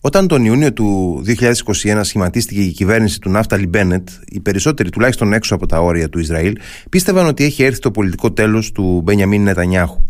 [0.00, 5.54] Όταν τον Ιούνιο του 2021 σχηματίστηκε η κυβέρνηση του Ναύταλι Μπένετ, οι περισσότεροι, τουλάχιστον έξω
[5.54, 6.58] από τα όρια του Ισραήλ,
[6.90, 10.02] πίστευαν ότι έχει έρθει το πολιτικό τέλος του Μπενιαμίν Νετανιάχου.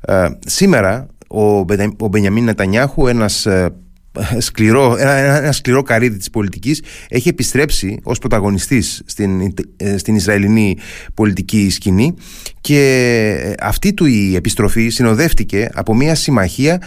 [0.00, 1.58] Ε, σήμερα, ο,
[1.98, 3.74] ο Μπενιαμίν Νετανιάχου, ένας ε,
[4.38, 10.76] σκληρό, ένα, ένα σκληρό καρύδι της πολιτικής έχει επιστρέψει ως πρωταγωνιστής στην, ε, στην Ισραηλινή
[11.14, 12.14] πολιτική σκηνή
[12.62, 16.82] και αυτή του η επιστροφή συνοδεύτηκε από μια συμμαχία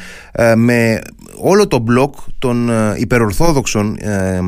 [0.55, 1.01] με
[1.37, 4.39] όλο το μπλοκ των ε, υπερορθόδοξων ε,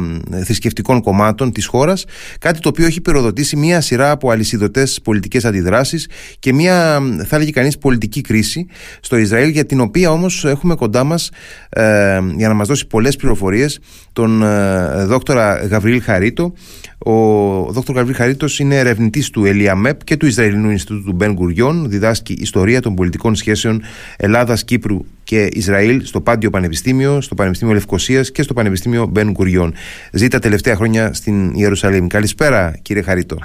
[0.43, 2.05] θρησκευτικών κομμάτων της χώρας
[2.39, 6.09] κάτι το οποίο έχει πυροδοτήσει μια σειρά από αλυσιδωτές πολιτικές αντιδράσεις
[6.39, 8.65] και μια θα έλεγε κανείς πολιτική κρίση
[8.99, 11.29] στο Ισραήλ για την οποία όμως έχουμε κοντά μας
[11.69, 13.79] ε, για να μας δώσει πολλές πληροφορίες
[14.13, 16.53] τον ε, δόκτορα Γαβρίλ Χαρίτο
[16.97, 17.91] ο Δ.
[17.93, 22.81] Γαβρίλ Χαρίτος είναι ερευνητής του ΕΛΙΑΜΕΠ και του Ισραηλινού Ινστιτούτου του Μπεν Γκουριόν διδάσκει ιστορία
[22.81, 23.81] των πολιτικών σχέσεων
[24.17, 29.73] Ελλάδας, Κύπρου και Ισραήλ στο Πάντιο Πανεπιστήμιο, στο Πανεπιστήμιο Λευκοσίας και στο Πανεπιστήμιο Μπεν Γκουριόν.
[30.11, 32.07] Ζει τα τελευταία χρόνια στην Ιερουσαλήμ.
[32.07, 33.37] Καλησπέρα, κύριε Χαρίτο.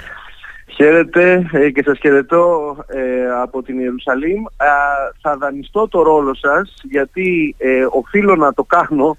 [0.75, 4.43] Χαίρετε ε, και σας χαιρετώ ε, από την Ιερουσαλήμ.
[5.21, 9.17] θα δανειστώ το ρόλο σας γιατί ε, οφείλω να το κάνω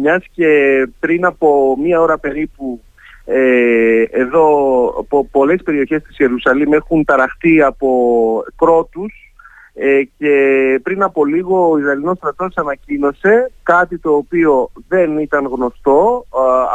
[0.00, 0.48] μιας και
[1.00, 2.80] πριν από μία ώρα περίπου
[4.10, 4.46] εδώ
[5.08, 9.12] πο, πολλές περιοχές της Ιερουσαλήμ έχουν ταραχτεί από κρότους
[9.74, 10.34] ε, και
[10.82, 16.26] πριν από λίγο ο Ισραηλινός στρατός ανακοίνωσε κάτι το οποίο δεν ήταν γνωστό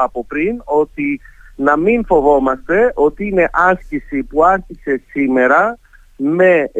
[0.04, 1.20] από πριν ότι
[1.56, 5.78] να μην φοβόμαστε ότι είναι άσκηση που άρχισε σήμερα
[6.18, 6.72] με,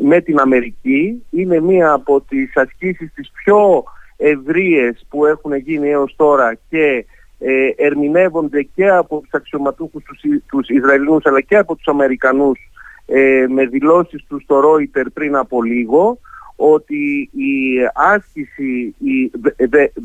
[0.00, 1.24] με την Αμερική.
[1.30, 3.84] Είναι μία από τις ασκήσεις τις πιο
[4.16, 7.06] ευρείες που έχουν γίνει έως τώρα και
[7.38, 12.58] ε, ερμηνεύονται και από τους αξιωματούχους τους, τους Ισραηλινούς αλλά και από τους Αμερικανούς
[13.06, 16.18] ε, με δηλώσεις τους στο Reuters πριν από λίγο
[16.56, 17.52] ότι η
[17.94, 19.30] άσκηση, οι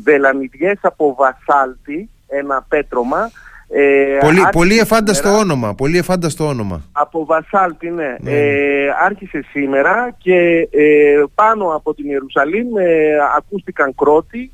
[0.02, 3.30] βελανιδιές από βασάλτη, ένα πέτρωμα,
[3.72, 6.82] ε, πολύ, πολύ εφάνταστο όνομα, πολύ εφάνταστο όνομα.
[6.92, 8.16] Από βασάλτη, ναι.
[8.20, 8.30] ναι.
[8.30, 14.52] Ε, άρχισε σήμερα και ε, πάνω από την Ιερουσαλήμ ε, ακούστηκαν κρότη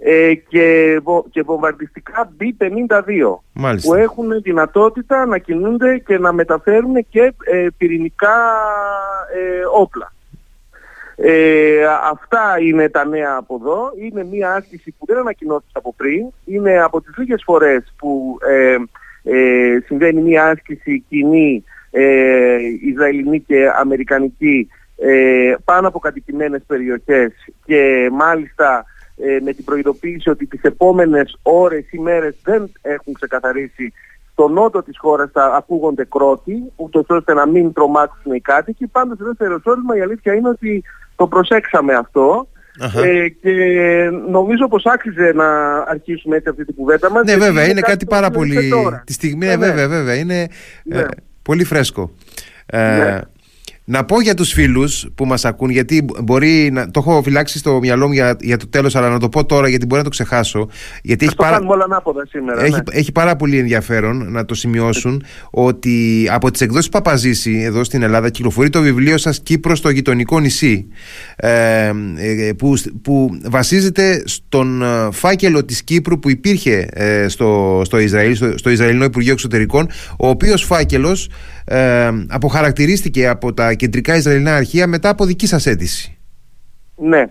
[0.02, 1.00] ε, και,
[1.32, 3.38] και βομβαρδιστικά B-52
[3.82, 8.36] που έχουν δυνατότητα να κινούνται και να μεταφέρουν και ε, πυρηνικά
[9.34, 10.14] ε, όπλα.
[11.16, 13.92] Ε, αυτά είναι τα νέα από εδώ.
[14.02, 16.28] Είναι μια άσκηση που δεν ανακοινώθηκε από πριν.
[16.46, 18.76] Είναι από τις λίγες φορές που ε,
[19.24, 24.68] ε, συμβαίνει μια άσκηση κοινή ε, Ισραηλινή και Αμερικανική
[25.64, 27.32] πάνω από κατοικημένες περιοχές
[27.66, 28.86] και μάλιστα
[29.18, 33.94] ε, με την προειδοποίηση ότι τις επόμενες ώρες ή μέρες δεν έχουν ξεκαθαρίσει
[34.32, 38.88] στο νότο της χώρας θα ακούγονται κρότοι, ούτως ώστε να μην τρομάξουν οι κάτοικοι.
[38.88, 40.34] Πάντως εδώ στο Ιεροσόλυμα η μερες δεν εχουν ξεκαθαρισει στο νοτο της χωρας θα ακουγονται
[40.34, 40.50] κροτοι ουτως ωστε να μην τρομαξουν οι κατοικοι παντως εδω στο ιεροσολυμα η αληθεια είναι
[40.50, 40.84] ότι
[41.16, 42.48] το προσέξαμε αυτό
[42.80, 43.52] ε, και
[44.30, 47.24] νομίζω πως άξιζε να αρχίσουμε έτσι αυτή την κουβέντα μας.
[47.26, 48.72] Ναι βέβαια, είναι κάτι, πάρα πολύ...
[49.04, 50.48] Τη στιγμή, ναι, ναι, βέβαια, βέβαια, είναι
[50.84, 51.00] ναι.
[51.00, 51.06] ε,
[51.42, 52.12] πολύ φρέσκο.
[52.66, 53.20] Ε, ναι.
[53.92, 57.80] Να πω για τους φίλους που μας ακούν, γιατί μπορεί να το έχω φυλάξει στο
[57.80, 60.10] μυαλό μου για, για το τέλος, αλλά να το πω τώρα γιατί μπορεί να το
[60.10, 60.70] ξεχάσω.
[61.02, 61.60] Γιατί έχει πάρα...
[61.68, 62.64] όλα ανάποδα σήμερα.
[62.64, 62.80] Έχει, ναι.
[62.92, 68.30] έχει πάρα πολύ ενδιαφέρον να το σημειώσουν ότι από τις εκδόσεις Παπαζήση εδώ στην Ελλάδα
[68.30, 70.88] κυκλοφορεί το βιβλίο σας Κύπρο στο γειτονικό νησί
[71.36, 78.00] ε, ε, που, που βασίζεται στον ε, φάκελο της Κύπρου που υπήρχε ε, στο, στο
[78.00, 81.30] Ισραήλ, στο, στο Ισραηλινό Υπουργείο Εξωτερικών, ο οποίος φάκελος
[81.70, 86.18] ε, αποχαρακτηρίστηκε από τα κεντρικά Ισραηλινά αρχεία μετά από δική σας αίτηση.
[86.96, 87.24] Ναι.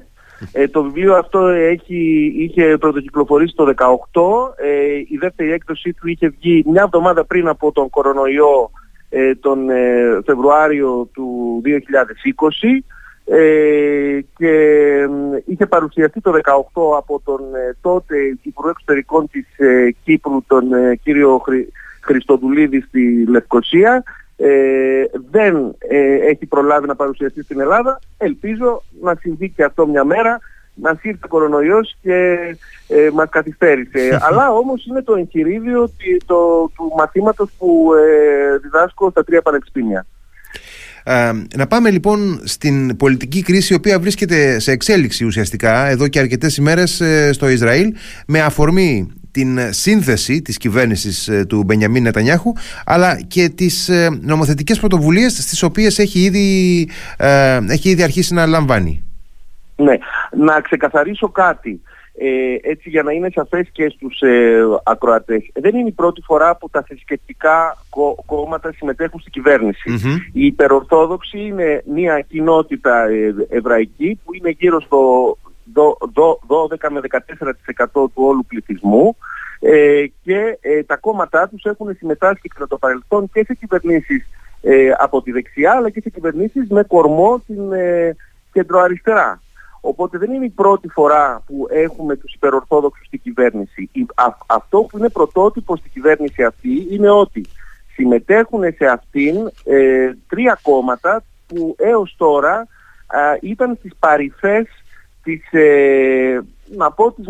[0.53, 4.65] Ε, το βιβλίο αυτό έχει, είχε πρωτοκυκλοφορήσει το 2018.
[4.65, 8.71] Ε, η δεύτερη έκδοσή του είχε βγει μια εβδομάδα πριν από τον κορονοϊό
[9.10, 12.82] ε, τον ε, Φεβρουάριο του 2020
[13.25, 14.53] ε, και
[15.44, 17.41] είχε παρουσιαστεί το 2018 από τον
[17.81, 19.47] τότε Υπουργό Εξωτερικών της
[20.05, 20.65] Κύπρου τον
[21.03, 24.03] κύριο Χρυ, Χριστοδουλίδη στη Λευκοσία
[24.41, 27.99] ε, δεν ε, έχει προλάβει να παρουσιαστεί στην Ελλάδα.
[28.19, 30.38] Ελπίζω να συμβεί και αυτό μια μέρα,
[30.75, 32.37] να σύρθει ο κορονοϊός και
[32.88, 34.19] ε, μας καθυστέρησε.
[34.29, 35.90] Αλλά όμως είναι το εγχειρίδιο
[36.26, 40.06] το, του μαθήματος που ε, διδάσκω στα τρία πανεπιστήμια.
[41.05, 46.19] Ε, να πάμε λοιπόν στην πολιτική κρίση η οποία βρίσκεται σε εξέλιξη ουσιαστικά εδώ και
[46.19, 47.94] αρκετές ημέρες ε, στο Ισραήλ
[48.26, 52.52] με αφορμή την σύνθεση της κυβέρνησης ε, του Μπενιαμίν Νετανιάχου
[52.84, 58.46] αλλά και τις ε, νομοθετικές πρωτοβουλίες στις οποίες έχει ήδη, ε, έχει ήδη αρχίσει να
[58.46, 59.02] λαμβάνει.
[59.76, 59.94] Ναι,
[60.36, 61.80] να ξεκαθαρίσω κάτι.
[62.19, 65.50] ε, έτσι για να είναι σαφές και στους ε, ακροατές.
[65.54, 67.76] Δεν είναι η πρώτη φορά που τα θρησκευτικά
[68.26, 69.90] κόμματα συμμετέχουν στην κυβερνηση
[70.32, 75.36] Η υπερορθόδοξη είναι μια κοινότητα ε, εβραϊκή που είναι γύρω στο
[75.75, 77.00] 12 με
[77.85, 79.17] 14% του όλου πληθυσμού
[79.61, 84.26] ε, και ε, τα κόμματά τους έχουν συμμετάσχει κατά το παρελθόν και σε κυβερνήσεις
[84.62, 88.17] ε, από τη δεξιά αλλά και σε κυβερνήσεις με κορμό την ε,
[88.53, 89.41] κεντροαριστερά.
[89.81, 93.91] Οπότε δεν είναι η πρώτη φορά που έχουμε τους υπερορθόδοξους στην κυβέρνηση.
[94.47, 97.47] αυτό που είναι πρωτότυπο στην κυβέρνηση αυτή είναι ότι
[97.93, 102.67] συμμετέχουν σε αυτήν ε, τρία κόμματα που έως τώρα
[103.41, 104.67] ήταν στις παρυφές
[105.23, 106.41] της, ε,
[106.76, 107.26] να πω, της,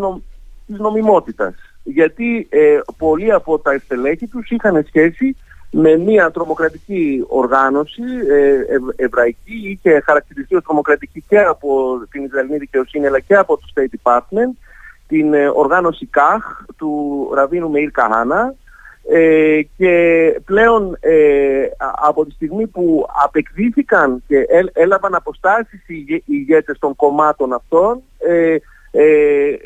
[0.66, 1.54] της νομιμότητας.
[1.82, 5.36] Γιατί ε, πολλοί από τα στελέχη τους είχαν σχέση
[5.70, 13.06] με μια τρομοκρατική οργάνωση ε, εβραϊκή είχε χαρακτηριστεί ως τρομοκρατική και από την Ισραηλινή δικαιοσύνη
[13.06, 14.56] αλλά και από το State Department
[15.08, 18.54] την ε, οργάνωση ΚΑΧ του Ραβίνου Μεΐρ Καχάνα
[19.10, 19.92] ε, και
[20.44, 21.68] πλέον ε,
[22.06, 28.56] από τη στιγμή που απεκδίθηκαν και έλαβαν αποστάσεις οι ηγέτες των κομμάτων αυτών ε,
[28.90, 29.56] ε,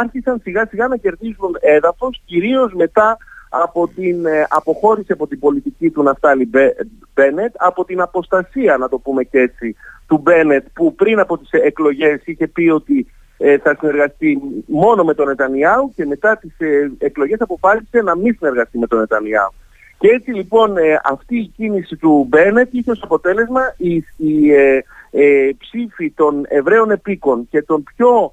[0.00, 3.16] άρχισαν σιγά σιγά να κερδίζουν έδαφος κυρίως μετά
[3.48, 6.50] από την ε, αποχώρηση από την πολιτική του Ναφτάλη
[7.14, 9.76] Μπένετ, από την αποστασία, να το πούμε και έτσι,
[10.06, 13.21] του Μπένετ που πριν από τις εκλογές είχε πει ότι ε,
[13.62, 18.78] θα συνεργαστεί μόνο με τον Νετανιάου και μετά τις ε, εκλογές αποφάσισε να μην συνεργαστεί
[18.78, 19.52] με τον Νετανιάου.
[19.98, 20.74] Και έτσι λοιπόν
[21.04, 24.52] αυτή η κίνηση του Μπένετ είχε ως αποτέλεσμα οι, οι
[25.58, 28.32] ψήφοι των Εβραίων επίκων και των πιο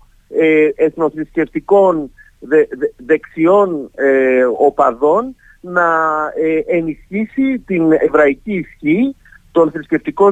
[0.76, 2.64] εθνοθρησκευτικών δε,
[2.98, 5.88] δεξιών ε, οπαδών να
[6.36, 9.16] ε, ενισχύσει την εβραϊκή ισχύ,
[9.52, 10.30] τον θρησκευτικό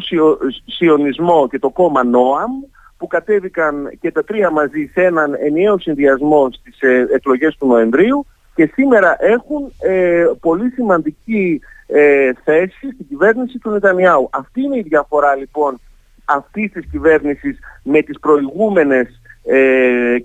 [0.65, 2.51] σιωνισμό και το κόμμα ΝΟΑΜ
[2.97, 8.25] που κατέβηκαν και τα τρία μαζί σε έναν ενιαίο συνδυασμό στις ε, εκλογές του Νοεμβρίου
[8.55, 14.29] και σήμερα έχουν ε, πολύ σημαντική ε, θέση στην κυβέρνηση του Νετανιάου.
[14.31, 15.79] Αυτή είναι η διαφορά λοιπόν
[16.25, 20.15] αυτής της κυβέρνησης με τις προηγούμενες ε,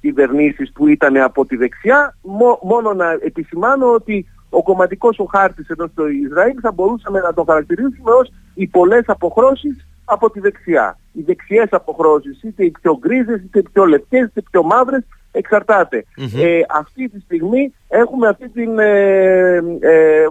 [0.00, 2.16] κυβερνήσεις που ήταν από τη δεξιά
[2.62, 7.44] μόνο να επισημάνω ότι ο κομματικός ο χάρτης εδώ στο Ισραήλ θα μπορούσαμε να το
[7.44, 10.98] χαρακτηρίσουμε ως οι πολλές αποχρώσεις από τη δεξιά.
[11.12, 15.04] Οι δεξιές αποχρώσεις είτε οι πιο γκρίζες είτε οι πιο λευκές είτε οι πιο μαύρες
[15.32, 16.04] εξαρτάται.
[16.36, 20.26] Ε, αυτή τη στιγμή έχουμε αυτή την, ε, ε,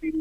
[0.00, 0.14] την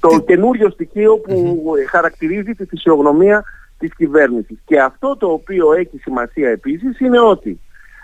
[0.00, 3.44] το καινούριο στοιχείο που χαρακτηρίζει τη φυσιογνωμία
[3.78, 4.58] της κυβέρνησης.
[4.64, 7.60] Και αυτό το οποίο έχει σημασία επίσης είναι ότι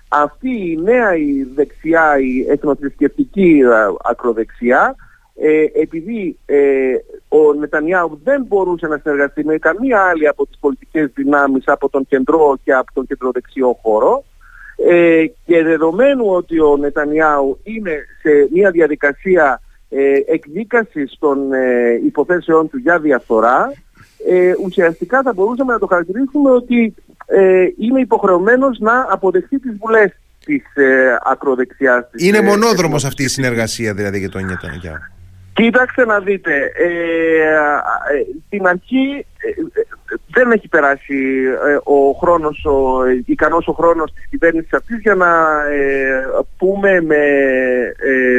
[0.08, 4.94] αυτή η νέα η δεξιά, η εθνοθρησκευτική ε, ακροδεξιά,
[5.40, 6.94] ε, επειδή ε,
[7.28, 12.06] ο Νετανιάου δεν μπορούσε να συνεργαστεί με καμία άλλη από τις πολιτικές δυνάμεις από τον
[12.06, 14.24] κεντρό και από τον κεντροδεξιό χώρο
[14.76, 22.70] ε, και δεδομένου ότι ο Νετανιάου είναι σε μια διαδικασία ε, εκδίκασης των ε, υποθέσεών
[22.70, 23.72] του για διαφθορά
[24.28, 26.94] ε, ουσιαστικά θα μπορούσαμε να το χαρακτηρίσουμε ότι
[27.26, 30.12] ε, είναι υποχρεωμένος να αποδεχθεί τις βουλές
[30.44, 32.04] της ε, ακροδεξιάς.
[32.16, 35.15] είναι ε, μονόδρομος αυτή η συνεργασία δηλαδή για τον Νετανιάχου.
[35.56, 37.66] Κοίταξτε να δείτε, ε, ε,
[38.46, 39.50] στην αρχή ε,
[40.30, 41.44] δεν έχει περάσει
[41.82, 45.28] ο χρόνος, ο, ικανός ο χρόνος της κυβέρνησης αυτής για να
[46.58, 47.22] πούμε με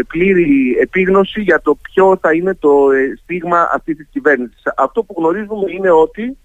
[0.08, 2.88] πλήρη επίγνωση για το ποιο θα είναι το
[3.24, 4.62] στίγμα αυτής της κυβέρνησης.
[4.76, 6.38] Αυτό που γνωρίζουμε είναι ότι,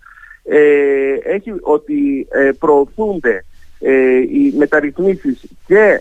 [1.25, 3.45] έχει, ότι προωθούνται
[4.33, 6.00] οι μεταρρυθμίσεις και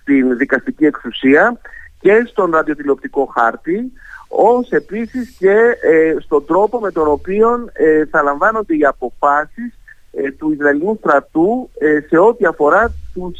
[0.00, 1.60] στην δικαστική εξουσία
[2.00, 3.92] και στον ραδιοτηλεοπτικό χάρτη,
[4.28, 9.78] ως επίσης και ε, στον τρόπο με τον οποίο ε, θα λαμβάνονται οι αποφάσεις
[10.12, 11.70] ε, του Ισραηλινού στρατού
[12.08, 13.38] σε ό,τι αφορά τους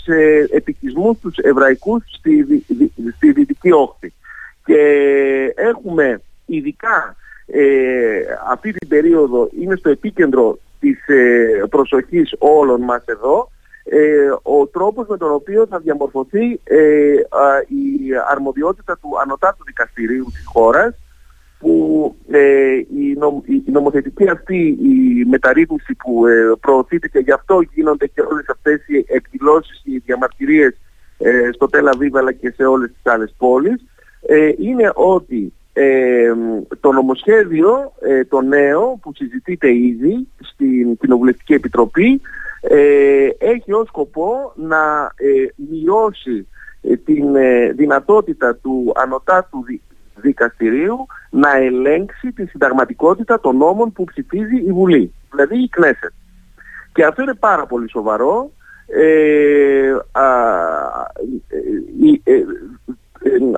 [0.50, 2.64] επικισμούς τους εβραϊκούς στη,
[3.16, 4.12] στη Δυτική Όχθη.
[4.64, 4.82] Και
[5.54, 7.16] έχουμε ειδικά
[8.50, 10.98] αυτή την περίοδο είναι στο επίκεντρο της
[11.70, 13.50] προσοχής όλων μας εδώ
[13.90, 17.14] ε, ο τρόπος με τον οποίο θα διαμορφωθεί ε,
[17.68, 20.95] η αρμοδιότητα του ανωτάτου δικαστηρίου της χώρας
[21.59, 23.16] που ε, η,
[23.47, 28.88] η, νομοθετική αυτή η μεταρρύθμιση που ε, προωθείται και γι' αυτό γίνονται και όλες αυτές
[28.88, 30.76] οι εκδηλώσεις, οι διαμαρτυρίες
[31.18, 33.85] ε, στο Τελαβίβ αλλά και σε όλες τις άλλες πόλεις
[34.59, 35.52] είναι ότι
[36.80, 37.92] το νομοσχέδιο
[38.28, 42.21] το νέο που συζητείται ήδη στην Κοινοβουλευτική Επιτροπή
[42.60, 46.48] ε, έχει ως σκοπό να ε, μειώσει
[46.82, 49.64] ε, την ε, δυνατότητα του ανωτάτου
[50.14, 56.12] δικαστηρίου να ελέγξει τη συνταγματικότητα των νόμων που ψηφίζει η Βουλή, δηλαδή η Κνέσετ.
[56.92, 58.50] Και αυτό είναι πάρα πολύ σοβαρό.
[58.86, 59.96] Ε,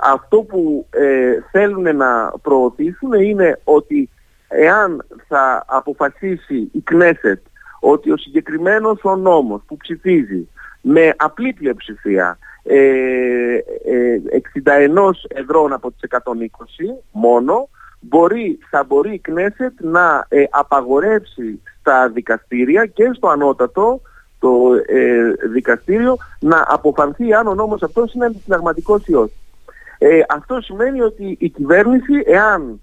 [0.03, 0.87] αυτό που
[1.51, 4.11] θέλουν να προωθήσουν είναι ότι
[4.49, 7.41] εάν θα αποφασίσει η Κνέσετ
[7.81, 10.49] ότι ο συγκεκριμένος ο νόμος που ψηφίζει
[10.81, 13.59] με απλή πλειοψηφία ε,
[14.65, 14.71] 61
[15.29, 16.17] ε, εδρών από τις 120
[17.13, 17.69] μόνο
[18.01, 24.01] μπορεί, θα μπορεί η Κνέσετ να ε, απαγορεύσει στα δικαστήρια και στο ανώτατο
[24.39, 29.39] το ε, δικαστήριο να αποφανθεί αν ο νόμος αυτός είναι αντισυνταγματικός ή όχι.
[30.29, 32.81] αυτό σημαίνει ότι η κυβέρνηση εάν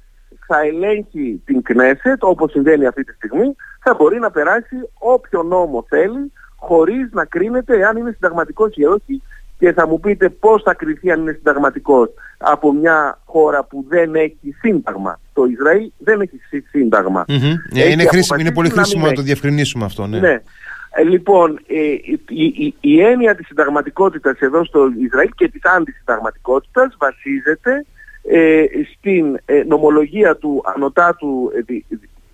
[0.48, 5.86] θα ελέγχει την Κνέσετ όπως συμβαίνει αυτή τη στιγμή θα μπορεί να περάσει όποιο νόμο
[5.90, 9.22] θέλει χωρίς να κρίνεται εάν είναι συνταγματικός ή όχι
[9.60, 14.16] και θα μου πείτε πώς θα κριθεί αν είναι συνταγματικός από μια χώρα που δεν
[14.16, 15.20] έχει σύνταγμα.
[15.34, 16.40] Το Ισραήλ δεν έχει
[16.70, 17.26] σύνταγμα.
[17.28, 17.90] Mm-hmm.
[17.90, 20.08] είναι, χρήσιμο, είναι πολύ χρήσιμο να, να το διευκρινίσουμε αυτό.
[20.08, 20.20] Ναι.
[20.20, 20.42] ναι.
[20.90, 21.82] Ε, λοιπόν, ε,
[22.28, 27.86] η, η, η, έννοια της συνταγματικότητας εδώ στο Ισραήλ και της αντισυνταγματικότητας βασίζεται
[28.30, 28.66] ε,
[28.98, 31.52] στην ε, νομολογία του ανωτάτου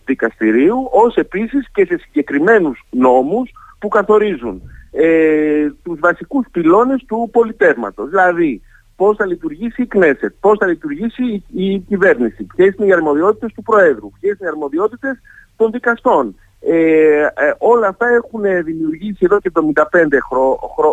[0.05, 8.09] δικαστηρίου ως επίσης και σε συγκεκριμένους νόμους που καθορίζουν ε, τους βασικούς πυλώνες του πολιτεύματος.
[8.09, 8.62] Δηλαδή,
[8.95, 13.62] πώς θα λειτουργήσει η Κνέσετ, πώς θα λειτουργήσει η, κυβέρνηση, ποιες είναι οι αρμοδιότητες του
[13.62, 15.21] Προέδρου, ποιες είναι οι αρμοδιότητες
[15.55, 16.35] των δικαστών.
[16.59, 20.19] Ε, ε, όλα αυτά έχουν δημιουργήσει εδώ και 75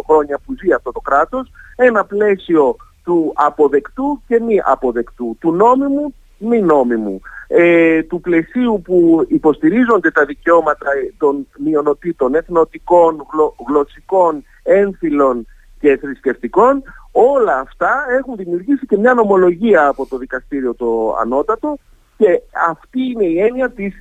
[0.06, 2.76] χρόνια που ζει αυτό το κράτος ένα πλαίσιο
[3.10, 10.24] του αποδεκτού και μη αποδεκτού, του νόμιμου μη νόμιμου, ε, του πλαισίου που υποστηρίζονται τα
[10.24, 10.86] δικαιώματα
[11.18, 13.26] των μειονοτήτων, εθνοτικών,
[13.68, 15.46] γλωσσικών, έμφυλων
[15.80, 21.78] και θρησκευτικών, όλα αυτά έχουν δημιουργήσει και μια νομολογία από το δικαστήριο το ανώτατο
[22.16, 23.94] και αυτή είναι η έννοια της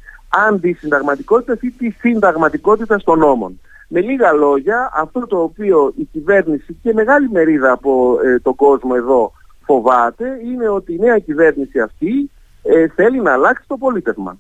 [0.48, 3.60] αντισυνταγματικότητας ή της συνταγματικότητας των νόμων.
[3.92, 8.92] Με λίγα λόγια, αυτό το οποίο η κυβέρνηση και μεγάλη μερίδα από ε, τον κόσμο
[8.96, 9.32] εδώ
[9.66, 12.30] φοβάται είναι ότι η νέα κυβέρνηση αυτή
[12.64, 14.38] ε, θέλει να αλλάξει το πολίτευμα.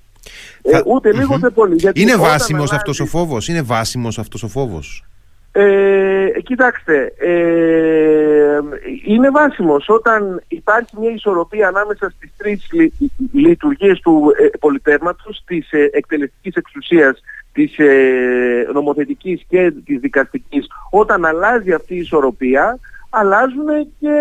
[0.62, 1.76] Ε, ούτε λίγο ούτε πολύ.
[1.76, 2.76] Γιατί είναι βάσιμος αλλάζει...
[2.76, 5.04] αυτός ο φόβος, είναι βάσιμος αυτός ο φόβος;
[5.52, 8.60] Ε, κοιτάξτε, ε,
[9.06, 12.94] είναι βάσιμος όταν υπάρχει μια ισορροπία ανάμεσα στις τρεις λει,
[13.32, 17.20] λειτουργίες του ε, πολιτεύματος, της ε, εκτελεστικής εξουσίας,
[17.60, 20.68] της ε, νομοθετικής και της δικαστικής.
[20.90, 23.68] Όταν αλλάζει αυτή η ισορροπία, αλλάζουν
[24.00, 24.16] και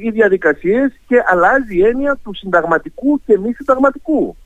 [0.00, 4.36] οι διαδικασίες και αλλάζει η έννοια του συνταγματικού και μη συνταγματικού.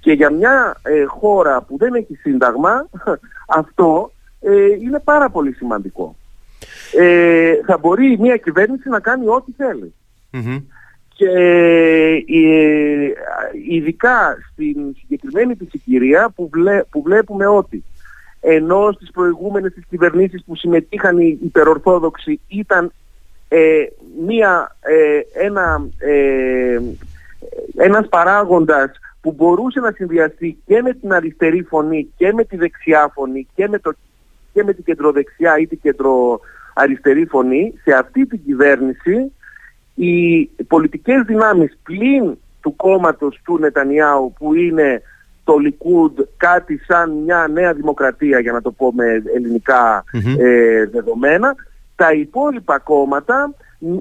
[0.00, 2.88] Και για μια ε, χώρα που δεν έχει σύνταγμα,
[3.60, 6.16] αυτό ε, είναι πάρα πολύ σημαντικό.
[6.98, 9.52] Ε, θα μπορεί μια κυβέρνηση να κάνει ό,τι
[11.16, 13.12] Και ε,
[13.68, 15.80] ειδικά στην συγκεκριμένη της
[16.34, 16.50] που,
[16.90, 17.84] που βλέπουμε ότι
[18.40, 22.92] ενώ στις προηγούμενες τις κυβερνήσεις που συμμετείχαν οι υπερορθόδοξοι ήταν
[23.48, 23.86] ε,
[24.26, 26.80] μία, ε, ένα, ε,
[27.76, 28.90] ένας παράγοντας
[29.20, 33.68] που μπορούσε να συνδυαστεί και με την αριστερή φωνή και με τη δεξιά φωνή και
[33.68, 33.92] με, το,
[34.52, 39.32] και με την κεντροδεξιά ή την κεντροαριστερή φωνή, σε αυτή την κυβέρνηση
[39.94, 45.02] οι πολιτικές δυνάμεις πλην του κόμματος του Νετανιάου που είναι
[45.44, 50.04] το Λικούντ κάτι σαν μια νέα δημοκρατία για να το πω με ελληνικα
[50.38, 51.54] ε, δεδομένα
[51.96, 53.54] τα υπόλοιπα κόμματα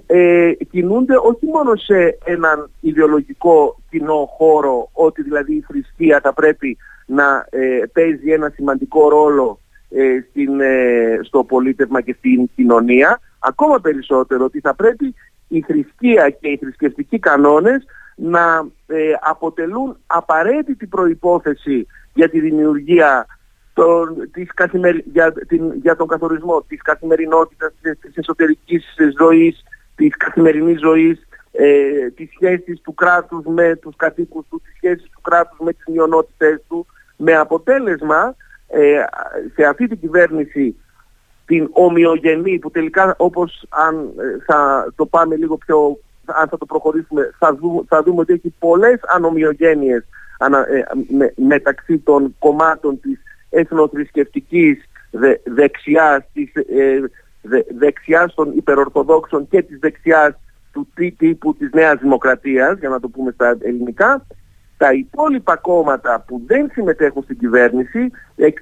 [0.05, 6.77] ε, κινούνται όχι μόνο σε έναν ιδεολογικό κοινό χώρο, ότι δηλαδή η θρησκεία θα πρέπει
[7.05, 9.59] να ε, παίζει ένα σημαντικό ρόλο
[9.89, 15.13] ε, στην, ε, στο πολίτευμα και στην κοινωνία, ακόμα περισσότερο ότι θα πρέπει
[15.55, 18.67] η θρησκεία και οι θρησκευτικοί κανόνες να
[19.19, 23.25] αποτελούν απαραίτητη προϋπόθεση για τη δημιουργία
[23.73, 24.49] τον, της
[25.05, 29.63] για, την, για τον καθορισμό της καθημερινότητας, της, της εσωτερικής ζωής,
[29.95, 35.21] της καθημερινής ζωής, ε, τις σχέσεις του κράτους με τους κατοίκους του, τις σχέσεις του
[35.21, 36.85] κράτους με τις μειονότητες του,
[37.17, 38.35] με αποτέλεσμα
[38.67, 39.03] ε,
[39.55, 40.75] σε αυτή την κυβέρνηση
[41.45, 46.65] την ομοιογενή που τελικά όπως αν ε, θα το πάμε λίγο πιο, αν θα το
[46.65, 47.57] προχωρήσουμε, θα,
[47.87, 50.03] θα δούμε ότι έχει πολλές ανομοιογένειες
[50.39, 50.83] ε,
[51.35, 53.19] μεταξύ των κομμάτων της
[53.49, 57.11] εθνοθρησκευτικής δε, δεξιάς, της, ε,
[57.77, 60.35] δεξιάς των υπερορθοδόξων και της δεξιάς
[60.71, 64.25] του τύπου της Νέας Δημοκρατίας, για να το πούμε στα ελληνικά,
[64.83, 68.11] τα υπόλοιπα κόμματα που δεν συμμετέχουν στην κυβέρνηση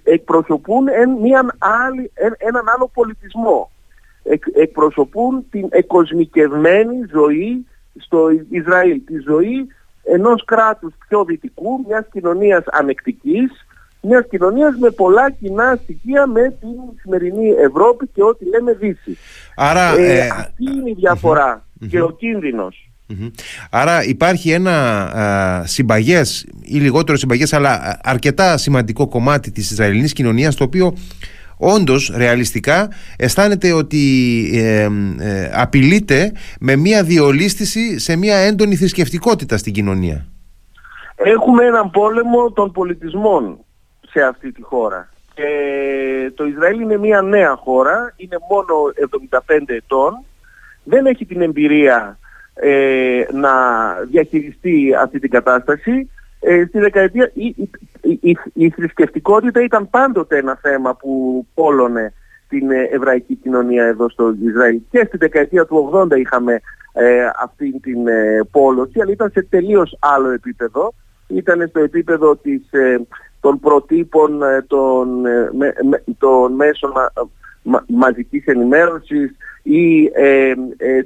[0.03, 0.83] εκπροσωπούν
[1.21, 3.71] μια άλλη, έναν άλλο πολιτισμό.
[4.55, 7.65] εκπροσωπούν την εκοσμικευμένη ζωή
[7.99, 9.67] στο Ισραήλ, τη ζωή
[10.03, 13.65] ενός κράτους πιο δυτικού, μιας κοινωνίας ανεκτικής,
[14.01, 19.17] μιας κοινωνίας με πολλά κοινά στοιχεία με την σημερινή Ευρώπη και ό,τι λέμε Δύση.
[19.55, 22.90] Άρα, ε, ε, αυτή είναι η διαφορα και ο κίνδυνος.
[23.69, 24.71] Άρα υπάρχει ένα
[25.03, 30.93] α, συμπαγές ή λιγότερο συμπαγές αλλά αρκετά σημαντικό κομμάτι της Ισραηλινής κοινωνίας το οποίο
[31.57, 34.03] όντως ρεαλιστικά αισθάνεται ότι
[34.53, 34.87] ε,
[35.19, 40.25] ε, απειλείται με μια διολίστηση σε μια έντονη θρησκευτικότητα στην κοινωνία.
[41.15, 43.57] Έχουμε έναν πόλεμο των πολιτισμών
[44.09, 45.09] σε αυτή τη χώρα.
[45.33, 45.45] Και
[46.35, 48.73] το Ισραήλ είναι μια νέα χώρα, είναι μόνο
[49.37, 50.23] 75 ετών,
[50.83, 52.19] δεν έχει την εμπειρία
[52.53, 53.51] ε, να
[54.09, 56.09] διαχειριστεί αυτή την κατάσταση.
[56.39, 57.55] Ε, στη δεκαετία η,
[58.01, 62.13] η, η, θρησκευτικότητα ήταν πάντοτε ένα θέμα που πόλωνε
[62.47, 64.79] την ε, εβραϊκή κοινωνία εδώ στο Ισραήλ.
[64.89, 66.61] Και στη δεκαετία του 80 είχαμε
[66.93, 70.93] ε, αυτή την ε, πόλωση, αλλά ήταν σε τελείως άλλο επίπεδο.
[71.27, 72.61] Ήταν στο επίπεδο της,
[73.39, 76.91] των προτύπων των, με, των μέσων
[77.63, 79.31] μα, μαζικής ενημέρωσης
[79.63, 80.11] ή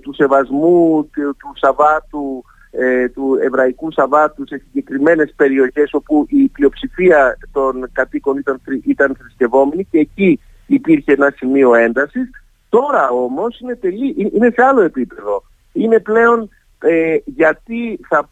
[0.01, 2.43] του σεβασμού του, του Σαββάτου
[2.77, 9.83] ε, του Εβραϊκού Σαββάτου σε συγκεκριμένες περιοχές όπου η πλειοψηφία των κατοίκων ήταν, ήταν θρησκευόμενη
[9.83, 12.29] και εκεί υπήρχε ένα σημείο έντασης.
[12.69, 15.43] Τώρα όμως είναι, τελεί, είναι σε άλλο επίπεδο.
[15.73, 18.29] Είναι πλέον ε, γιατί θα,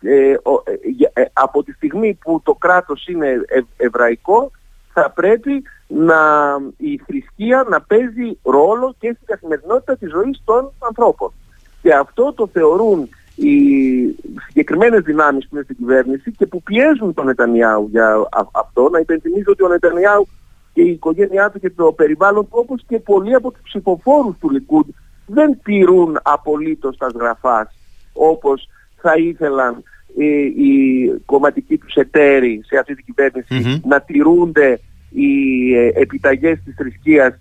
[0.00, 0.36] ε, ε,
[1.12, 3.40] ε, από τη στιγμή που το κράτος είναι
[3.76, 4.50] εβραϊκό
[4.94, 6.20] θα πρέπει να,
[6.76, 11.32] η θρησκεία να παίζει ρόλο και στην καθημερινότητα της ζωής των ανθρώπων.
[11.82, 13.56] Και αυτό το θεωρούν οι
[14.46, 18.88] συγκεκριμένες δυνάμεις που είναι στην κυβέρνηση και που πιέζουν τον Νετανιάου για αυτό.
[18.88, 20.26] Να υπενθυμίζω ότι ο Νετανιάου
[20.72, 24.50] και η οικογένειά του και το περιβάλλον του όπως και πολλοί από τους ψηφοφόρους του
[24.50, 24.88] Λικούντ
[25.26, 27.68] δεν τηρούν απολύτως τα σγραφάς
[28.12, 29.82] όπως θα ήθελαν
[30.16, 34.80] οι, οι κομματικοί τους εταίροι σε αυτή την κυβερνηση να τηρούνται
[35.10, 37.34] οι ε, επιταγές της θρησκείας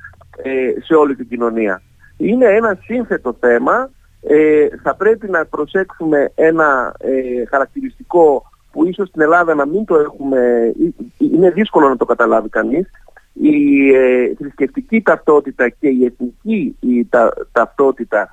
[0.44, 1.82] ε, σε όλη την κοινωνία.
[2.18, 3.90] Είναι ένα σύνθετο θέμα.
[4.28, 9.96] Ε, θα πρέπει να προσέξουμε ένα ε, χαρακτηριστικό που ίσως στην Ελλάδα να μην το
[9.96, 10.72] έχουμε,
[11.18, 12.90] είναι δύσκολο να το καταλάβει κανείς,
[13.34, 17.08] η ε, θρησκευτική ταυτότητα και η εθνική η,
[17.52, 18.30] ταυτότητα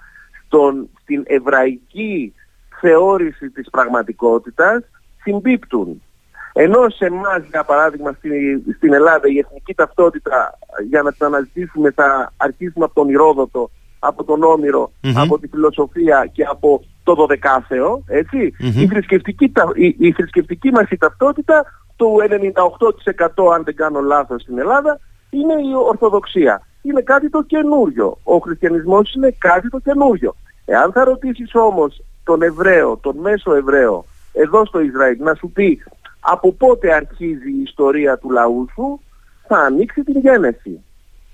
[0.46, 2.34] στον, στην εβραϊκή
[2.80, 4.82] θεώρηση της πραγματικότητας
[5.22, 6.02] συμπίπτουν.
[6.52, 11.90] Ενώ σε εμάς, για παράδειγμα, στην, στην Ελλάδα η εθνική ταυτότητα για να την αναζητήσουμε
[11.90, 18.04] θα αρχίσουμε από τον Ηρόδοτο από τον όνειρο, από τη φιλοσοφία και από το δωδεκάθεο,
[18.60, 21.64] η, θρησκευτική, η, η θρησκευτική μας η ταυτότητα
[21.96, 22.16] του
[23.46, 26.66] 98% αν δεν κάνω λάθος στην Ελλάδα είναι η Ορθοδοξία.
[26.82, 28.18] Είναι κάτι το καινούριο.
[28.22, 30.34] Ο χριστιανισμός είναι κάτι το καινούριο.
[30.64, 35.82] Εάν θα ρωτήσεις όμως τον Εβραίο, τον μέσο Εβραίο, εδώ στο Ισραήλ, να σου πει
[36.20, 39.00] από πότε αρχίζει η ιστορία του λαού σου,
[39.46, 40.80] θα ανοίξει την γένεση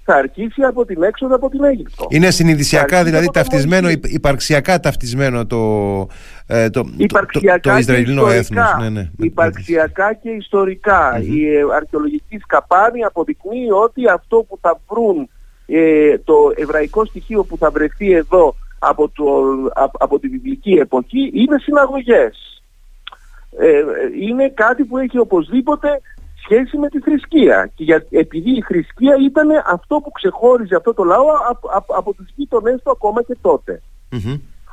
[0.09, 2.07] θα αρχίσει από την έξοδο από την Αίγυπτο.
[2.11, 5.61] Είναι συνειδησιακά, δηλαδή ταυτισμένο, υπαρξιακά ταυτισμένο το,
[6.47, 8.75] ε, το, το, το, Ισραηλινό έθνος.
[8.81, 11.21] Ναι, ναι, υπαρξιακά και ιστορικά.
[11.21, 15.29] Η ε, αρχαιολογική σκαπάνη αποδεικνύει ότι αυτό που θα βρουν
[15.67, 19.25] ε, το εβραϊκό στοιχείο που θα βρεθεί εδώ από, το,
[19.99, 22.63] από, τη βιβλική εποχή είναι συναγωγές.
[23.59, 23.83] Ε,
[24.21, 26.01] είναι κάτι που έχει οπωσδήποτε
[26.43, 27.71] σχέση με τη θρησκεία.
[27.75, 32.15] Και για, επειδή η θρησκεία ήταν αυτό που ξεχώριζε αυτό το λαό από, από, από
[32.15, 33.83] τους γείτονές του ακόμα και τοτε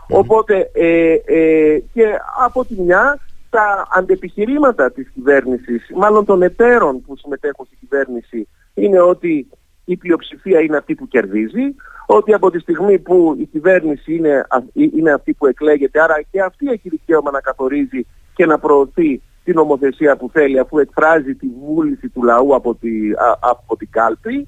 [0.09, 2.03] Οπότε ε, ε, και
[2.45, 8.99] από τη μια τα αντεπιχειρήματα της κυβέρνησης, μάλλον των εταίρων που συμμετέχουν στην κυβέρνηση, είναι
[8.99, 9.47] ότι
[9.85, 15.11] η πλειοψηφία είναι αυτή που κερδίζει, ότι από τη στιγμή που η κυβέρνηση είναι, είναι
[15.11, 20.17] αυτή που εκλέγεται, άρα και αυτή έχει δικαίωμα να καθορίζει και να προωθεί την νομοθεσία
[20.17, 22.89] που θέλει αφού εκφράζει τη βούληση του λαού από, τη,
[23.39, 24.47] από την κάλπη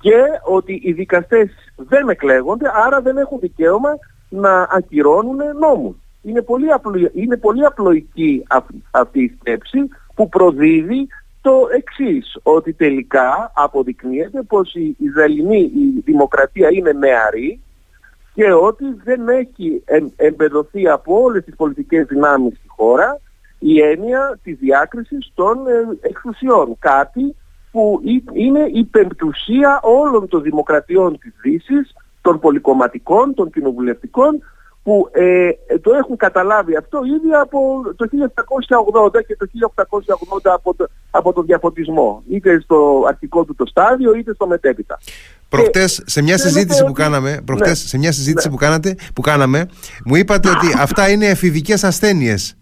[0.00, 3.90] και ότι οι δικαστές δεν εκλέγονται άρα δεν έχουν δικαίωμα
[4.28, 5.96] να ακυρώνουν νόμους.
[6.22, 8.42] Είναι πολύ, απλο, είναι πολύ απλοϊκή
[8.90, 9.78] αυτή η σκέψη
[10.14, 11.08] που προδίδει
[11.44, 17.60] το εξής, ότι τελικά αποδεικνύεται πως η Ισραηλινή η δημοκρατία είναι νεαρή
[18.34, 19.84] και ότι δεν έχει
[20.16, 23.20] εμπεδοθεί από όλες τις πολιτικές δυνάμεις στη χώρα
[23.58, 26.76] η έννοια της διάκρισης των ε, εξουσιών.
[26.78, 27.34] Κάτι
[27.70, 28.00] που
[28.32, 34.42] είναι η πεμπτουσία όλων των δημοκρατιών της Δύσης, των πολυκομματικών, των κοινοβουλευτικών,
[34.84, 38.08] που ε, το έχουν καταλάβει αυτό ήδη από το
[39.16, 39.46] 1780 και το
[40.44, 42.22] 1880 από το, από το διαφωτισμό.
[42.28, 44.98] Είτε στο αρχικό του το στάδιο, είτε στο μετέπειτα.
[45.48, 47.88] Προχτές σε μια συζήτηση που κάναμε, προχτές, ναι.
[47.88, 48.52] σε μια συζήτηση ναι.
[48.52, 49.66] που, κάνατε, που κάναμε,
[50.04, 52.56] μου είπατε ότι αυτά είναι εφηβικές ασθένειες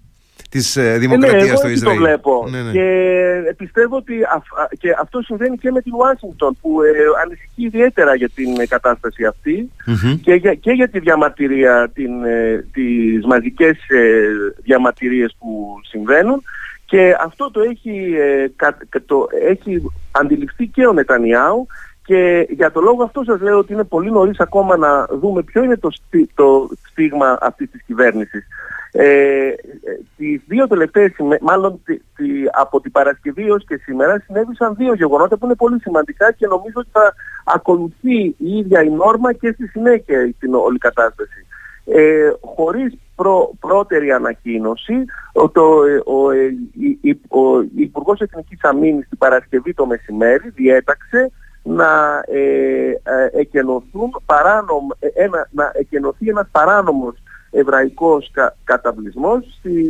[0.52, 1.98] της ε, δημοκρατίας ναι, στο Ισραήλ.
[1.98, 2.46] το βλέπω.
[2.50, 2.72] Ναι, ναι.
[2.72, 4.14] Και πιστεύω ότι
[4.78, 6.88] και αυτό συμβαίνει και με την Ουάσιγκτον που ε,
[7.24, 9.22] ανησυχεί ιδιαίτερα για την κατάσταση
[10.22, 14.28] και, για, και για τη διαμαρτυρία, την, ε, τις μαζικές ε,
[14.62, 16.42] διαμαρτυρίες που συμβαίνουν
[16.84, 18.52] και αυτό το έχει, ε,
[19.06, 21.66] το έχει αντιληφθεί και ο Νετανιάου
[22.04, 25.62] και για το λόγο αυτό σας λέω ότι είναι πολύ νωρίς ακόμα να δούμε ποιο
[25.62, 25.88] είναι το,
[26.34, 28.46] το στίγμα αυτής της κυβέρνησης.
[28.92, 29.52] Ε,
[30.16, 35.36] τις δύο τελευταίες, μάλλον τη, τη, από την Παρασκευή ως και σήμερα συνέβησαν δύο γεγονότα
[35.36, 39.66] που είναι πολύ σημαντικά και νομίζω ότι θα ακολουθεί η ίδια η νόρμα και στη
[39.66, 41.46] συνέχεια την όλη κατάσταση.
[41.84, 45.62] Ε, χωρίς προ, πρώτερη ανακοίνωση, ο, το,
[46.04, 46.26] ο,
[47.30, 51.30] ο, ο Υπουργός Εθνικής Αμήνης την Παρασκευή το μεσημέρι διέταξε
[51.62, 57.14] να ε, ε, εκενωθούν παράνομ, ε, ένα, να εκενωθεί ένας παράνομος
[57.50, 59.86] εβραϊκός κα, καταβλισμός στη,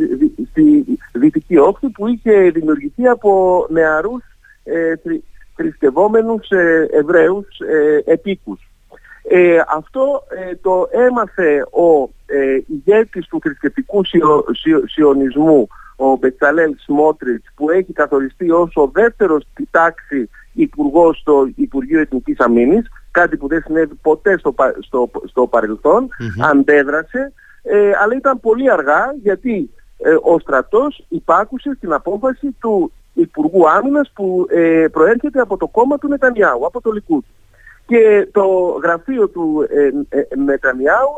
[0.49, 4.23] στη Δυτική Όχθη που είχε δημιουργηθεί από νεαρούς
[4.63, 4.93] ε,
[5.55, 8.72] θρησκευόμενους ε, Εβραίους ε, επίκους.
[9.23, 10.23] Ε, αυτό
[10.61, 14.01] το έμαθε ο ε, ηγέτης του θρησκευτικού
[14.85, 21.99] σιωνισμού, ο Μπετσαλέλ Σμότριτς, που έχει καθοριστεί ως ο δεύτερος στη τάξη υπουργός στο Υπουργείο
[21.99, 26.07] Εθνικής Αμήνης, κάτι που δεν συνέβη ποτέ στο, στο, στο παρελθόν,
[26.51, 27.33] αντέδρασε,
[27.63, 34.11] ε, αλλά ήταν πολύ αργά γιατί ε, ο στρατός υπάκουσε στην απόφαση του Υπουργού Άμυνας
[34.13, 37.25] που ε, προέρχεται από το κόμμα του Νετανιάου, από το Λικούτ.
[37.85, 38.43] Και το
[38.83, 41.09] γραφείο του ε, ε Νετανιάου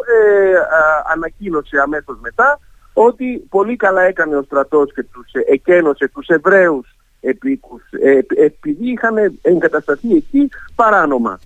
[1.13, 2.59] ανακοίνωσε αμέσως μετά
[2.93, 7.81] ότι πολύ καλά έκανε ο στρατός και τους εκένωσε τους Εβραίους επίκους
[8.37, 11.39] επειδή είχαν εγκατασταθεί εκεί παράνομα.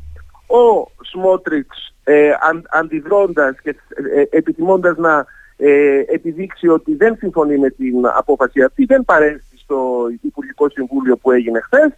[0.48, 3.76] Ο Σμότριξ ε, αν, αντιδρώντας και
[4.16, 5.26] ε, επιθυμώντας να
[5.58, 11.32] ε, επιδείξει ότι δεν συμφωνεί με την απόφαση αυτή, δεν παρέστη στο Υπουργικό Συμβούλιο που
[11.32, 11.92] έγινε χθες,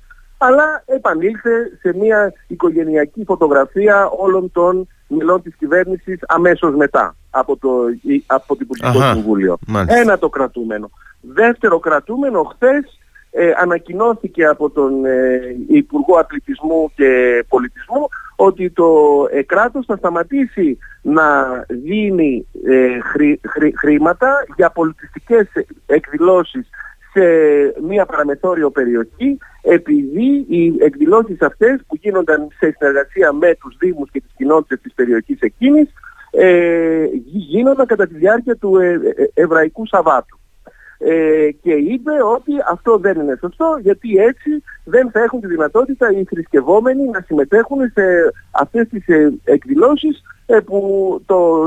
[0.43, 7.69] αλλά επανήλθε σε μια οικογενειακή φωτογραφία όλων των μελών της κυβέρνησης αμέσως μετά από το,
[8.25, 9.57] από το Υπουργικό Συμβούλιο.
[9.87, 10.89] Ένα το κρατούμενο.
[11.21, 12.99] Δεύτερο κρατούμενο, χθες
[13.31, 18.89] ε, ανακοινώθηκε από τον ε, Υπουργό Αθλητισμού και Πολιτισμού ότι το
[19.31, 21.23] ε, κράτος θα σταματήσει να
[21.67, 22.99] δίνει ε,
[23.79, 25.47] χρήματα για πολιτιστικές
[25.85, 26.69] εκδηλώσεις
[27.13, 27.21] σε
[27.87, 34.21] μία παραμεθόριο περιοχή επειδή οι εκδηλώσεις αυτές που γίνονταν σε συνεργασία με τους Δήμους και
[34.21, 35.89] τις κοινότητες της περιοχής εκείνης
[36.31, 38.99] ε, γίνονταν κατά τη διάρκεια του ε,
[39.33, 40.39] Εβραϊκού Σαββάτου
[41.03, 46.11] ε, και είπε ότι αυτό δεν είναι σωστό γιατί έτσι δεν θα έχουν τη δυνατότητα
[46.11, 48.03] οι θρησκευόμενοι να συμμετέχουν σε
[48.51, 51.59] αυτές τις ε, εκδηλώσεις ε, που το,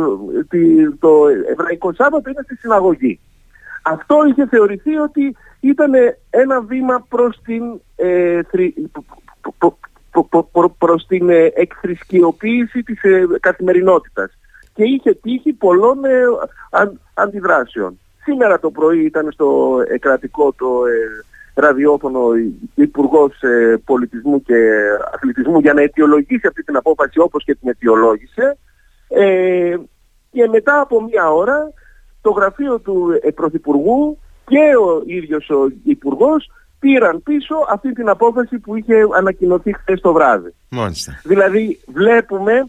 [0.98, 3.20] το Εβραϊκό Σάββατο είναι στη συναγωγή.
[3.86, 5.92] Αυτό είχε θεωρηθεί ότι ήταν
[6.30, 7.62] ένα βήμα προς την,
[7.96, 8.40] ε,
[10.78, 13.00] προς την ε, εκθρησκειοποίηση της
[13.40, 14.38] καθημερινότητας
[14.74, 15.98] και είχε τύχει πολλών
[17.14, 17.98] αντιδράσεων.
[18.24, 22.28] Σήμερα το πρωί ήταν στο ε, κρατικό το ε, ραδιόφωνο
[22.74, 24.54] υπουργός ε, Πολιτισμού και
[25.14, 28.56] Αθλητισμού για να αιτιολογήσει αυτή την απόφαση όπως και την αιτιολόγησε
[29.08, 29.76] ε,
[30.30, 31.72] και μετά από μία ώρα
[32.24, 38.58] το γραφείο του ε, Πρωθυπουργού και ο ίδιος ο Υπουργός πήραν πίσω αυτή την απόφαση
[38.58, 40.54] που είχε ανακοινωθεί χθες το βράδυ.
[40.68, 41.20] Μάλιστα.
[41.24, 42.66] Δηλαδή βλέπουμε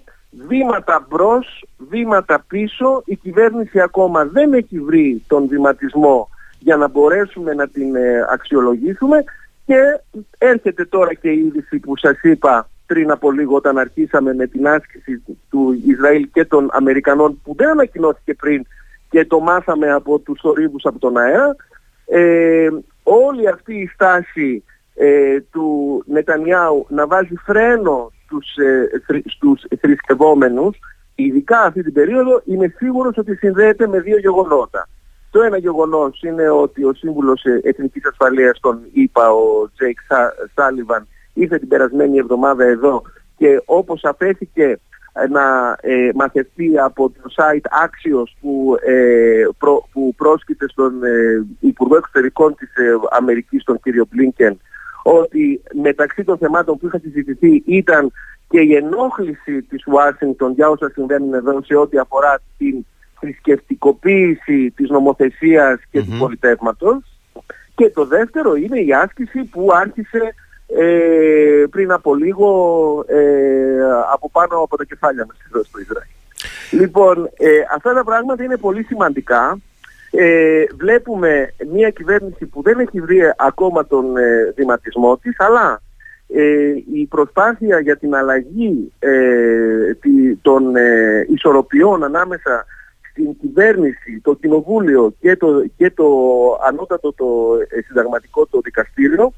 [0.47, 3.01] βήματα μπρος, βήματα πίσω.
[3.05, 9.23] Η κυβέρνηση ακόμα δεν έχει βρει τον βηματισμό για να μπορέσουμε να την ε, αξιολογήσουμε
[9.65, 9.79] και
[10.37, 14.67] έρχεται τώρα και η είδηση που σας είπα πριν από λίγο όταν αρχίσαμε με την
[14.67, 18.65] άσκηση του Ισραήλ και των Αμερικανών που δεν ανακοινώθηκε πριν
[19.15, 21.55] και το μάθαμε από τους θορύβους από τον αέρα.
[22.05, 22.67] Ε,
[23.03, 24.63] όλη αυτή η στάση
[24.95, 30.77] ε, του Νετανιάου να βάζει φρένο στους, ε, στους θρησκευόμενους,
[31.15, 34.89] ειδικά αυτή την περίοδο, είμαι σίγουρος ότι συνδέεται με δύο γεγονότα.
[35.31, 39.99] Το ένα γεγονός είναι ότι ο Σύμβουλος ε, Εθνικής Ασφαλείας τον είπα, ο Τζέικ
[40.55, 43.01] Σάλιβαν, ήρθε την περασμένη εβδομάδα εδώ
[43.37, 44.75] και όπως αφέθηκε ε,
[45.29, 49.47] να ε, μαθευτεί από το site Axios που, ε,
[49.91, 52.69] που πρόσκειται στον ε, Υπουργό Εξωτερικών της
[53.09, 54.59] Αμερικής, τον κύριο Μπλίνκεν,
[55.03, 58.11] ότι μεταξύ των θεμάτων που είχα συζητηθεί ήταν
[58.49, 62.85] και η ενόχληση της Ουάσιγκτον για όσα συμβαίνουν εδώ σε ό,τι αφορά την
[63.19, 67.19] θρησκευτικοποίηση της νομοθεσίας και του πολιτεύματος.
[67.75, 70.35] Και το δεύτερο είναι η άσκηση που άρχισε
[70.67, 72.49] ε, πριν από λίγο
[73.07, 73.19] ε,
[74.13, 76.07] από πάνω από τα κεφάλια μας εδώ στο Ισραήλ.
[76.71, 79.57] Λοιπόν, ε, αυτά τα πράγματα είναι πολύ σημαντικά
[80.17, 85.81] ε, βλέπουμε μια κυβέρνηση που δεν έχει βρει ακόμα τον ε, δηματισμό της, αλλά
[86.27, 89.93] ε, η προσπάθεια για την αλλαγή ε,
[90.41, 92.65] των ε, ισορροπιών ανάμεσα
[93.11, 96.07] στην κυβέρνηση, το κοινοβούλιο και το, και το
[96.67, 99.33] ανώτατο το συνταγματικό το δικαστήριο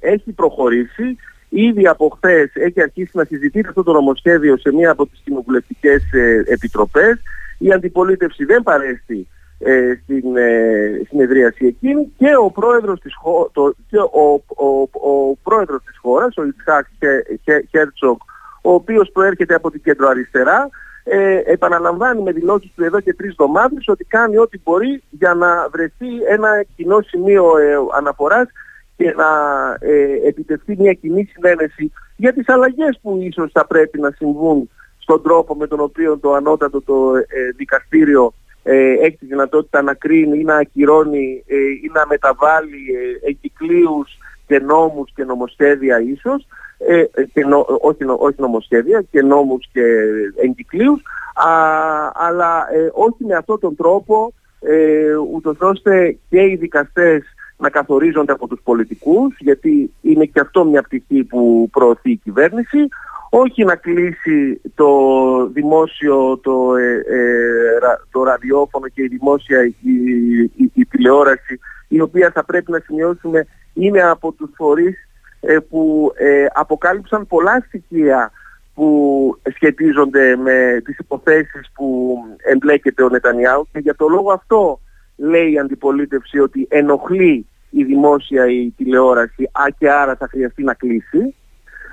[0.00, 1.16] έχει προχωρήσει.
[1.48, 6.02] Ήδη από χθες έχει αρχίσει να συζητείται αυτό το νομοσχέδιο σε μία από τις κοινοβουλευτικές
[6.46, 7.20] επιτροπές.
[7.58, 9.28] Η αντιπολίτευση δεν παρέστη
[9.58, 13.50] ε, στην ε, συνεδρίαση εκείνη και ο πρόεδρος της, χω...
[13.52, 14.80] το, και ο, ο,
[15.10, 16.86] ο, πρόεδρος της χώρας, ο Ιτσχάκ
[17.70, 18.22] Χέρτσοκ,
[18.62, 20.70] ο οποίος προέρχεται από την κέντρο αριστερά,
[21.04, 25.68] ε, επαναλαμβάνει με δηλώσεις του εδώ και τρεις εβδομάδες ότι κάνει ό,τι μπορεί για να
[25.68, 28.48] βρεθεί ένα κοινό σημείο ε, αναφοράς
[28.96, 29.30] και να
[29.80, 35.22] ε, επιτευχθεί μια κοινή συνένεση για τις αλλαγές που ίσως θα πρέπει να συμβούν στον
[35.22, 40.38] τρόπο με τον οποίο το ανώτατο το ε, δικαστήριο ε, έχει τη δυνατότητα να κρίνει
[40.38, 42.82] ή να ακυρώνει ε, ή να μεταβάλει
[43.22, 46.46] ε, εγκυκλίους και νόμους και νομοσχέδια ίσως,
[46.78, 49.82] ε, και νο, όχι, όχι νομοσχέδια και νόμους και
[50.42, 51.02] εγκυκλίους,
[51.34, 51.50] α,
[52.14, 57.22] αλλά ε, όχι με αυτόν τον τρόπο ε, ούτως ώστε και οι δικαστές
[57.56, 62.88] να καθορίζονται από τους πολιτικούς, γιατί είναι και αυτό μια πτυχή που προωθεί η κυβέρνηση,
[63.30, 64.88] όχι να κλείσει το
[65.46, 67.78] δημόσιο, το, ε, ε
[68.10, 69.74] το ραδιόφωνο και η δημόσια η,
[70.74, 74.96] η, τηλεόραση, η οποία θα πρέπει να σημειώσουμε είναι από τους φορείς
[75.40, 78.30] ε, που ε, αποκάλυψαν πολλά στοιχεία
[78.74, 83.68] που σχετίζονται με τις υποθέσεις που εμπλέκεται ο Νετανιάου.
[83.72, 84.80] Και για το λόγο αυτό
[85.16, 90.74] λέει η αντιπολίτευση ότι ενοχλεί η δημόσια η τηλεόραση α, και άρα θα χρειαστεί να
[90.74, 91.34] κλείσει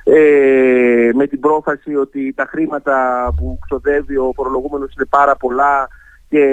[0.03, 5.87] ε, με την πρόφαση ότι τα χρήματα που ξοδεύει ο φορολογούμενος είναι πάρα πολλά
[6.29, 6.43] και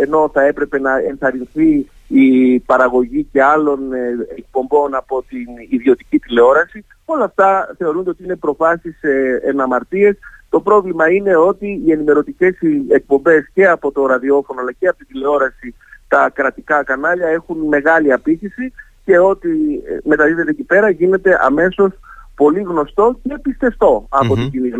[0.00, 3.98] ενώ θα έπρεπε να ενθαρρυνθεί η παραγωγή και άλλων ε,
[4.36, 10.16] εκπομπών από την ιδιωτική τηλεόραση, όλα αυτά θεωρούνται ότι είναι προφάσεις ε, εναμαρτίες.
[10.48, 15.04] Το πρόβλημα είναι ότι οι ενημερωτικές εκπομπές και από το ραδιόφωνο αλλά και από τη
[15.04, 15.74] τηλεόραση
[16.14, 18.72] τα κρατικά κανάλια έχουν μεγάλη απήχηση
[19.04, 21.90] και ό,τι ε, μεταδίδεται εκεί πέρα γίνεται αμέσως
[22.34, 24.70] πολύ γνωστό και πιστευτό από την κοινή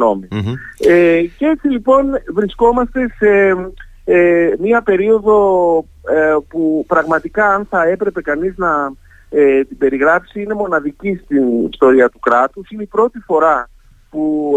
[0.78, 3.56] Ε, και έτσι λοιπόν βρισκόμαστε σε
[4.04, 5.78] ε, μία περίοδο
[6.10, 8.92] ε, που πραγματικά αν θα έπρεπε κανείς να
[9.30, 12.70] ε, την περιγράψει είναι μοναδική στην ιστορία του κράτους.
[12.70, 13.68] Είναι η πρώτη φορά
[14.10, 14.54] που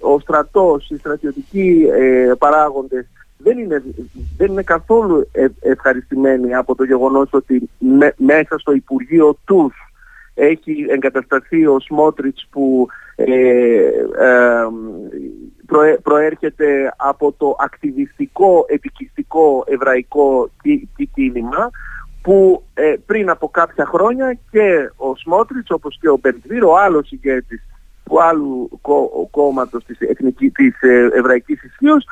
[0.00, 1.86] ο στρατός, οι στρατιωτικοί
[2.38, 3.06] παράγοντες
[3.42, 3.82] δεν είναι,
[4.36, 5.28] δεν είναι καθόλου
[5.60, 7.70] ευχαριστημένοι από το γεγονός ότι
[8.16, 9.74] μέσα στο Υπουργείο τους
[10.34, 13.26] έχει εγκατασταθεί ο Σμότριτς που ε,
[14.18, 20.50] ε, προέρχεται από το ακτιβιστικό, επικιστικό εβραϊκό
[21.14, 21.70] κίνημα
[22.22, 27.10] που ε, πριν από κάποια χρόνια και ο Σμότριτς όπως και ο Μπεντβίρ, ο άλλος
[27.10, 27.62] ηγέτης
[28.04, 30.76] του άλλου κό, κόμματος της, εθνικής, της
[31.14, 32.04] εβραϊκής ισχύως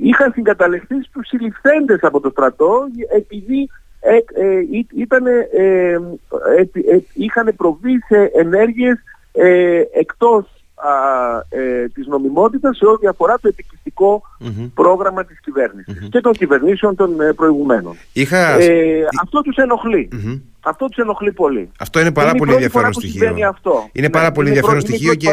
[0.00, 3.68] είχαν συγκαταλεχθεί στους συλληφθέντες από το στρατό επειδή
[4.00, 4.60] ε, ε,
[4.96, 5.98] ήταν, ε,
[7.14, 8.98] είχαν προβεί σε ενέργειες
[9.92, 10.90] εκτός α,
[11.48, 14.22] ε, της νομιμότητας σε ό,τι αφορά το επικριστικο
[14.74, 17.96] πρόγραμμα της κυβερνησης και των κυβερνήσεων των προηγουμένων.
[18.12, 18.56] Είχα...
[19.22, 20.08] αυτό τους ενοχλεί.
[20.68, 21.70] Αυτό τους ενοχλεί πολύ.
[21.78, 23.48] Αυτό είναι πάρα είναι πολύ ενδιαφέρον στοιχείο.
[23.48, 23.88] Αυτό.
[23.92, 25.28] Είναι πάρα ναι, πολύ ενδιαφέρον στοιχείο και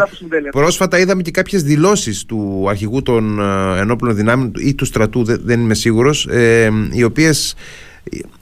[0.52, 3.40] πρόσφατα είδαμε και κάποιες δηλώσεις του αρχηγού των
[3.78, 7.56] ενόπλων δυνάμεων ή του στρατού, δεν, είμαι σίγουρος, ε, οι οποίες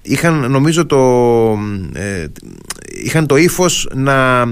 [0.01, 0.97] είχαν νομίζω το,
[1.93, 2.25] ε,
[3.03, 4.43] είχαν το ύφος να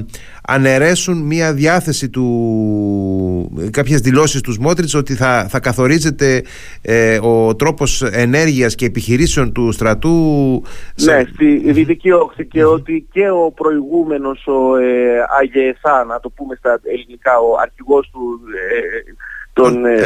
[0.47, 6.43] αναιρέσουν μια διάθεση του κάποιες δηλώσεις τους Σμότριτς ότι θα, θα καθορίζεται
[6.81, 10.63] ε, ο τρόπος ενέργειας και επιχειρήσεων του στρατού
[11.03, 16.55] Ναι, στη Δυτική Όχθη και ότι και ο προηγούμενος ο ε, Αγιεσά, να το πούμε
[16.55, 19.11] στα ελληνικά, ο αρχηγός του ε,
[19.53, 20.01] των, ε,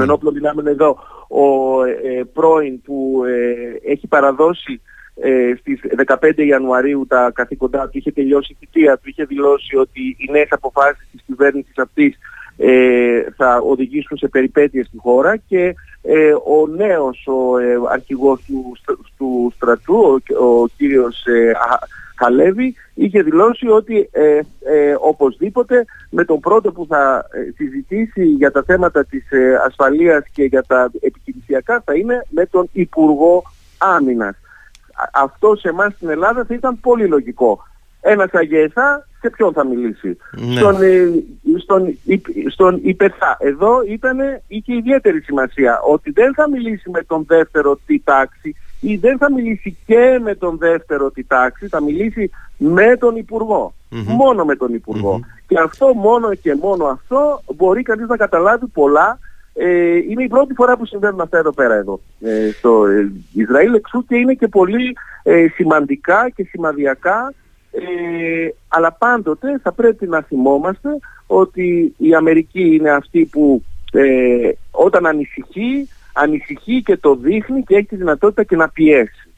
[0.00, 4.80] ενόπλων δυνάμεων εδώ, ο ε, πρώην που ε, έχει παραδώσει
[5.20, 10.00] ε, στις 15 Ιανουαρίου τα καθήκοντά του, είχε τελειώσει η θητεία του, είχε δηλώσει ότι
[10.00, 12.16] οι νέες αποφάσεις της κυβέρνησης αυτής
[12.56, 18.76] ε, θα οδηγήσουν σε περιπέτειες στη χώρα και ε, ο νέος ο ε, αρχηγός του,
[19.16, 21.24] του στρατού, ο, ο κύριος
[22.14, 28.50] Χαλέβη είχε δηλώσει ότι ε, ε, οπωσδήποτε με τον πρώτο που θα ε, συζητήσει για
[28.50, 33.42] τα θέματα της ε, ασφαλείας και για τα επιχειρησιακά θα είναι με τον Υπουργό
[33.78, 34.36] Άμυνας.
[35.12, 37.62] Αυτό σε εμάς στην Ελλάδα θα ήταν πολύ λογικό.
[38.00, 40.56] ένας αγέθα σε ποιον θα μιλήσει; Ναι.
[40.56, 41.08] Στον, ε,
[41.58, 41.98] στον,
[42.50, 43.36] στον υπεθά.
[43.40, 48.54] Εδώ ήτανε, είχε ιδιαίτερη σημασία ότι δεν θα μιλήσει με τον δεύτερο τη τάξη ή
[49.00, 54.44] δεν θα μιλήσει και με τον δεύτερο τη τάξη, θα μιλήσει με τον υπουργο Μόνο
[54.44, 59.18] με τον υπουργο Και αυτό μόνο και μόνο αυτό μπορεί κανείς να καταλάβει πολλά.
[59.54, 63.74] Ε, είναι η πρώτη φορά που συμβαίνουν αυτά εδώ πέρα εδώ ε, στο ε, Ισραήλ.
[63.74, 67.32] Εξού και είναι και πολύ ε, σημαντικά και σημαδιακά.
[67.70, 70.88] Ε, αλλά πάντοτε θα πρέπει να θυμόμαστε
[71.26, 77.86] ότι η Αμερική είναι αυτή που ε, όταν ανησυχεί, ανησυχεί και το δείχνει και έχει
[77.86, 79.28] τη δυνατότητα και να πιέσει.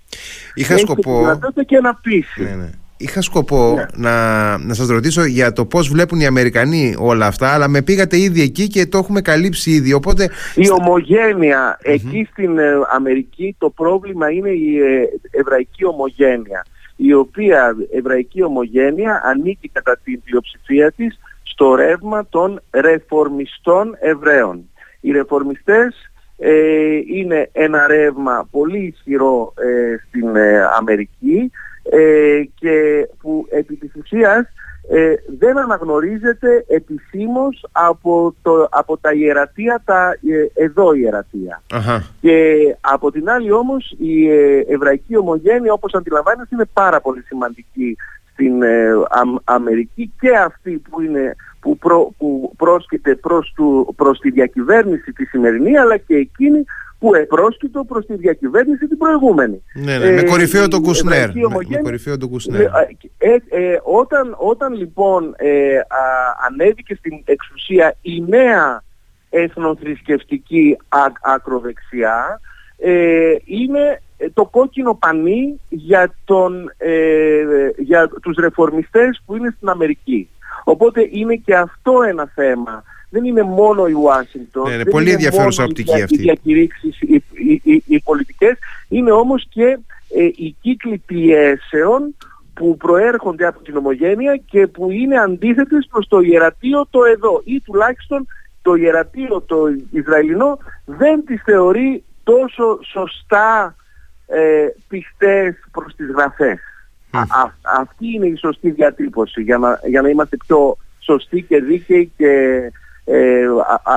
[0.54, 1.12] Είχα έχει σκοπό...
[1.12, 2.42] τη δυνατότητα και να πείσει.
[2.42, 2.70] Ναι, ναι.
[2.98, 3.84] Είχα σκοπό ναι.
[3.94, 8.18] να, να σας ρωτήσω για το πώς βλέπουν οι Αμερικανοί όλα αυτά αλλά με πήγατε
[8.18, 10.30] ήδη εκεί και το έχουμε καλύψει ήδη οπότε...
[10.54, 16.64] Η ομογενεια εκεί στην ε, Αμερική το πρόβλημα είναι η ε, εβραϊκή ομογένεια
[16.96, 24.70] η οποία εβραϊκή ομογένεια ανήκει κατά την πλειοψηφία της στο ρεύμα των ρεφορμιστών Εβραίων.
[25.00, 31.51] Οι ρεφορμιστές ε, είναι ένα ρεύμα πολύ ισχυρό ε, στην ε, Αμερική
[32.55, 34.46] και που επί της ουσίας
[34.88, 40.18] ε, δεν αναγνωρίζεται επισήμως από, το, από τα ιερατεία, τα
[40.55, 41.62] ε, εδώ ιερατεία.
[42.20, 47.96] Και από την άλλη όμως η ε, εβραϊκή ομογένεια όπως αντιλαμβάνεστε είναι πάρα πολύ σημαντική
[48.33, 48.88] στην ε,
[49.44, 55.24] Αμερική και αυτή που, είναι, που, προ, που πρόσκειται προς, του, προς τη διακυβέρνηση τη
[55.24, 56.64] σημερινή αλλά και εκείνη
[56.98, 59.62] που επρόσκειτο προς τη διακυβέρνηση την προηγούμενη.
[59.74, 61.29] Ναι, ναι, με κορυφαίο τον Κουσνέρ.
[61.68, 62.61] Με, κορυφαίο τον Κουσνέρ.
[62.61, 65.81] Ε, ε, όταν, όταν λοιπόν ε,
[66.46, 68.83] ανέβηκε στην εξουσία η νέα
[69.31, 70.76] εθνοθρησκευτική
[71.20, 72.40] ακροδεξιά
[72.79, 74.02] ε, είναι
[74.35, 77.42] το κόκκινο πανί για, τον, ε,
[77.79, 80.29] για τους ρεφορμιστές που είναι στην Αμερική.
[80.68, 84.68] Οπότε είναι και αυτό ένα θέμα δεν είναι μόνο η Ουάσιγκτον.
[84.68, 86.14] Ναι, είναι πολύ ενδιαφέρουσα οπτική αυτή.
[86.14, 87.22] Οι διακηρύξεις, οι,
[87.62, 89.79] οι, οι, πολιτικές, είναι όμως και
[90.16, 92.14] ε, οι κύκλοι πιέσεων
[92.55, 97.61] που προέρχονται από την ομογένεια και που είναι αντίθετες προς το ιερατείο το εδώ ή
[97.61, 98.26] τουλάχιστον
[98.62, 103.76] το ιερατείο το Ισραηλινό δεν τις θεωρεί τόσο σωστά
[104.26, 106.59] ε, πιστές προς τις γραφές.
[107.79, 112.62] Αυτή είναι η σωστή διατύπωση για να, για να είμαστε πιο σωστοί και δίκαιοι και
[113.05, 113.46] ε,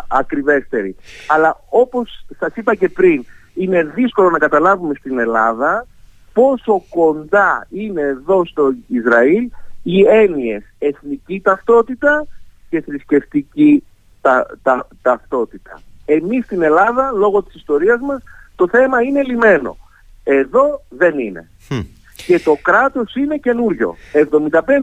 [0.07, 0.95] ακριβέστερη.
[1.27, 5.87] Αλλά όπως σας είπα και πριν, είναι δύσκολο να καταλάβουμε στην Ελλάδα
[6.33, 9.49] πόσο κοντά είναι εδώ στο Ισραήλ
[9.83, 12.25] οι έννοιες εθνική ταυτότητα
[12.69, 13.83] και θρησκευτική
[14.21, 15.81] τα, τα, ταυτότητα.
[16.05, 18.23] Εμείς στην Ελλάδα, λόγω της ιστορίας μας,
[18.55, 19.77] το θέμα είναι λιμένο.
[20.23, 21.49] Εδώ δεν είναι
[22.25, 23.95] και το κράτος είναι καινούριο.
[24.13, 24.21] 75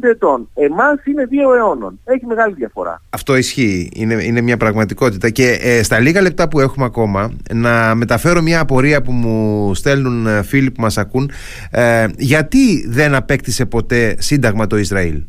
[0.01, 0.49] ετών.
[0.55, 2.01] Εμάς είναι δύο αιώνων.
[2.05, 3.03] Έχει μεγάλη διαφορά.
[3.11, 3.91] Αυτό ισχύει.
[3.95, 5.31] Είναι, είναι μια πραγματικότητα.
[5.31, 10.27] Και ε, στα λίγα λεπτά που έχουμε ακόμα, να μεταφέρω μια απορία που μου στέλνουν
[10.27, 11.31] ε, φίλοι που μας ακούν.
[11.71, 15.23] Ε, γιατί δεν απέκτησε ποτέ σύνταγμα το Ισραήλ;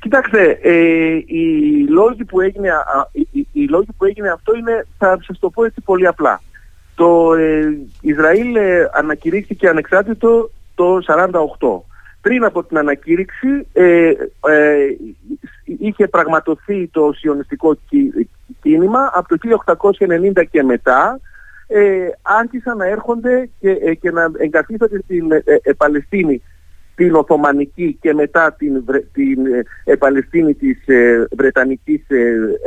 [0.00, 0.74] Κοιτάξτε, ε,
[1.26, 2.68] η, λόγη που έγινε,
[3.12, 6.40] η, η, λόγη που έγινε αυτό είναι, θα σας το πω έτσι πολύ απλά.
[6.94, 10.98] Το ε, Ισραήλ ε, ανακηρύχθηκε ανεξάρτητο το
[11.58, 11.94] 48.
[12.20, 14.86] Πριν από την ανακήρυξη ε, ε,
[15.64, 17.76] είχε πραγματοθεί το σιωνιστικό
[18.62, 19.62] κίνημα από το
[20.36, 21.20] 1890 και μετά
[21.66, 25.28] ε, άρχισαν να έρχονται και, ε, και να εγκαθίσταται στην
[25.76, 26.42] Παλαιστίνη
[26.94, 29.38] την Οθωμανική και μετά την, την
[29.98, 30.78] Παλαιστίνη της
[31.36, 32.02] Βρετανικής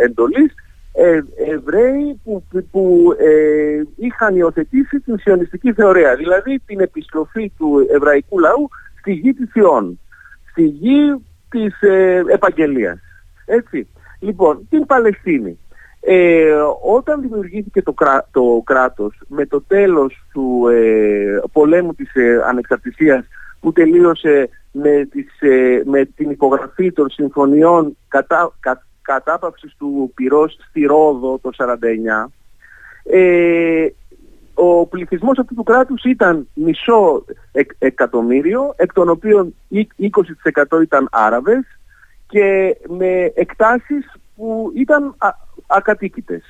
[0.04, 0.54] εντολής
[1.00, 8.40] ε, Εβραίοι που, που ε, είχαν υιοθετήσει την σιωνιστική θεωρία, δηλαδή την επιστροφή του εβραϊκού
[8.40, 10.00] λαού στη γη της Ιών,
[10.52, 13.00] στη γη της ε, επαγγελίας.
[13.46, 13.88] Έτσι.
[14.20, 15.60] Λοιπόν, την Παλαιστίνη.
[16.00, 17.94] Ε, όταν δημιουργήθηκε το,
[18.32, 23.26] το κράτος με το τέλος του ε, πολέμου της ε, ανεξαρτησίας
[23.60, 25.28] που τελείωσε με, τις,
[25.86, 28.54] με την υπογραφή των συμφωνιών κατά,
[29.08, 32.32] κατάπαυσης του πυρός στη Ρόδο το 49
[33.10, 33.88] ε,
[34.54, 37.26] ο πληθυσμός αυτού του κράτους ήταν μισό
[37.80, 41.65] εκατομμύριο, εκ των οποίων 20% ήταν Άραβες
[42.28, 45.29] και με εκτάσεις που ήταν α,
[45.67, 46.44] ακατοίκητες.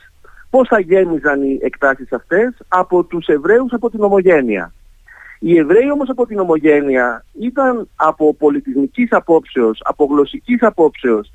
[0.49, 4.73] Πώς θα γέμιζαν οι εκτάσεις αυτές; Από τους Εβραίους από την Ομογένεια.
[5.39, 11.31] Οι Εβραίοι όμως από την Ομογένεια ήταν από πολιτισμικής απόψεως, από γλωσσικής απόψεως,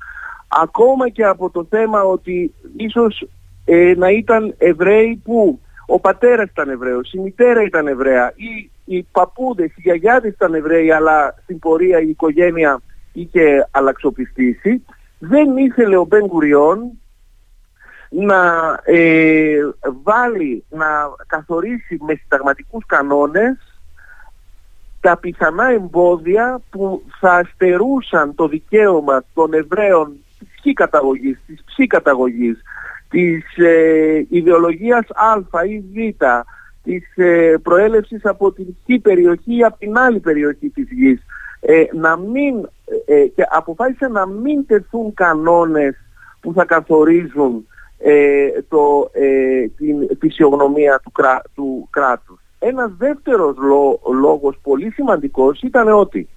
[0.61, 3.27] ακόμα και από το θέμα ότι ίσως
[3.65, 9.07] ε, να ήταν Εβραίοι που ο πατέρας ήταν Εβραίος, η μητέρα ήταν Εβραία ή οι
[9.11, 12.81] παππούδες, οι γιαγιάδες ήταν Εβραίοι αλλά στην πορεία η οικογένεια
[13.13, 14.85] είχε αλλαξοπιστήσει.
[15.19, 16.29] Δεν ήθελε ο Μπεν
[18.09, 19.57] να ε,
[20.03, 20.85] βάλει, να
[21.27, 23.57] καθορίσει με συνταγματικούς κανόνες
[24.99, 30.22] τα πιθανά εμπόδια που θα στερούσαν το δικαίωμα των Εβραίων
[30.63, 32.61] της χ καταγωγής, της ψ καταγωγής,
[33.09, 36.23] της ε, ιδεολογίας α ή β,
[36.83, 41.21] της ε, προέλευσης από την χ περιοχή ή από την άλλη περιοχή της γης,
[41.59, 42.69] ε, να μην,
[43.05, 45.95] ε, και αποφάσισε να μην τεθούν κανόνες
[46.41, 47.67] που θα καθορίζουν
[48.67, 49.11] το,
[49.77, 52.39] την φυσιογνωμία του, κρά, του κράτους.
[52.59, 53.55] Ένας δεύτερος
[54.21, 56.29] λόγος πολύ σημαντικός ήταν ότι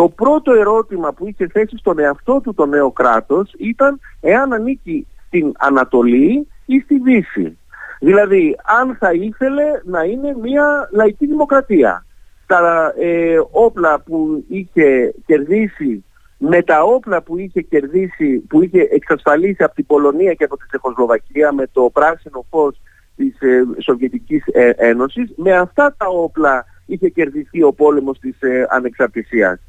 [0.00, 5.06] το πρώτο ερώτημα που είχε θέσει στον εαυτό του το νέο κράτος ήταν εάν ανήκει
[5.26, 7.58] στην Ανατολή ή στη Δύση.
[8.00, 12.04] Δηλαδή, αν θα ήθελε να είναι μια λαϊκή δημοκρατία.
[12.46, 16.04] Τα ε, όπλα που είχε κερδίσει,
[16.38, 20.66] με τα όπλα που είχε κερδίσει, που είχε εξασφαλίσει από την Πολωνία και από τη
[20.66, 22.80] Τσεχοσλοβακία με το πράσινο φως
[23.16, 28.66] της ε, Σοβιετικής ε, Ένωσης, με αυτά τα όπλα είχε κερδιθεί ο πόλεμος της ε,
[28.70, 29.60] ανεξαρτησίας.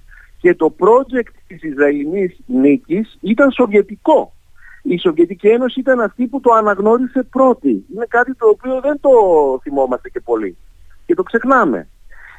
[0.41, 4.33] Και το project της Ισραηλινής νίκης ήταν σοβιετικό
[4.81, 7.85] η Σοβιετική Ένωση ήταν αυτή που το αναγνώρισε πρώτη.
[7.93, 9.09] Είναι κάτι το οποίο δεν το
[9.61, 10.57] θυμόμαστε και πολύ
[11.05, 11.87] και το ξεχνάμε.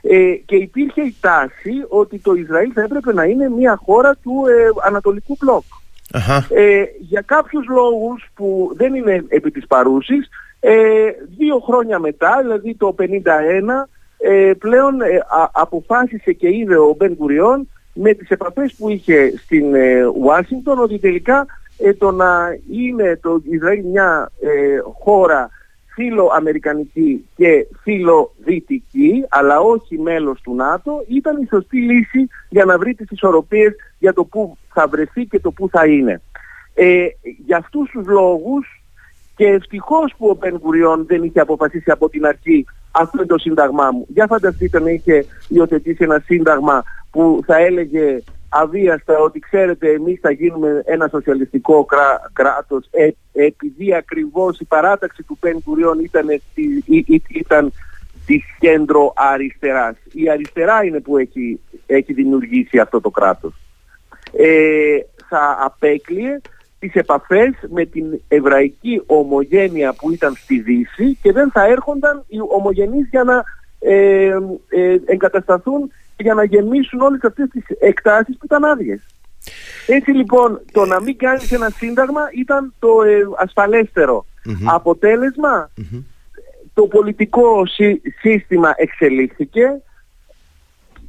[0.02, 4.44] Ε, και υπήρχε η τάση ότι το Ισραήλ θα έπρεπε να είναι μια χώρα του
[4.48, 5.64] ε, Ανατολικού Μπλοκ.
[6.48, 10.28] Ε, για κάποιους λόγους που δεν είναι επί της παρούσης,
[10.60, 13.88] ε, δύο χρόνια μετά, δηλαδή το 1951,
[14.18, 15.06] ε, πλέον ε,
[15.52, 19.74] αποφάσισε και είδε ο Μπεν Κουριόν με τις επαφές που είχε στην
[20.14, 21.46] Ουάσιγκτον ότι τελικά
[21.78, 25.50] ε, το να είναι το Ισραήλ μια ε, χώρα
[25.94, 32.94] φιλοαμερικανική και φιλοδυτική, αλλά όχι μέλος του ΝΑΤΟ, ήταν η σωστή λύση για να βρει
[32.94, 36.22] τις ισορροπίες για το πού θα βρεθεί και το πού θα είναι.
[36.74, 37.06] Ε,
[37.46, 38.82] για αυτούς τους λόγους
[39.36, 40.60] και ευτυχώς που ο Μπεν
[41.06, 44.06] δεν είχε αποφασίσει από την αρχή αυτό είναι το σύνταγμά μου.
[44.08, 50.30] Για φανταστείτε να είχε υιοθετήσει ένα σύνταγμα που θα έλεγε αβίαστα ότι ξέρετε εμείς θα
[50.30, 56.26] γίνουμε ένα σοσιαλιστικό κρά, κράτος ε, επειδή ακριβώς η παράταξη του Πεν Κουριών ήταν,
[57.28, 57.72] ήταν
[58.26, 59.96] της κέντρο αριστεράς.
[60.12, 63.54] Η αριστερά είναι που έχει, έχει δημιουργήσει αυτό το κράτος.
[64.36, 66.40] Ε, θα απέκλειε
[66.82, 72.36] τις επαφές με την εβραϊκή ομογένεια που ήταν στη Δύση και δεν θα έρχονταν οι
[72.48, 73.44] ομογενείς για να
[73.78, 74.36] ε,
[74.68, 79.00] ε, εγκατασταθούν για να γεμίσουν όλες αυτές τις εκτάσεις που ήταν άδειες.
[79.86, 84.24] Έτσι λοιπόν το να μην κάνεις ένα σύνταγμα ήταν το ε, ασφαλεστερο
[84.64, 85.70] Αποτέλεσμα.
[86.74, 87.62] Το πολιτικό
[88.20, 89.82] σύστημα εξελίχθηκε.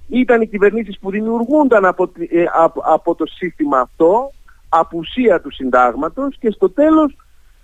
[0.07, 2.45] Ήταν οι κυβερνήσεις που δημιουργούνταν από, ε,
[2.83, 4.31] από, το σύστημα αυτό
[4.79, 7.15] απουσία του συντάγματος και στο τέλος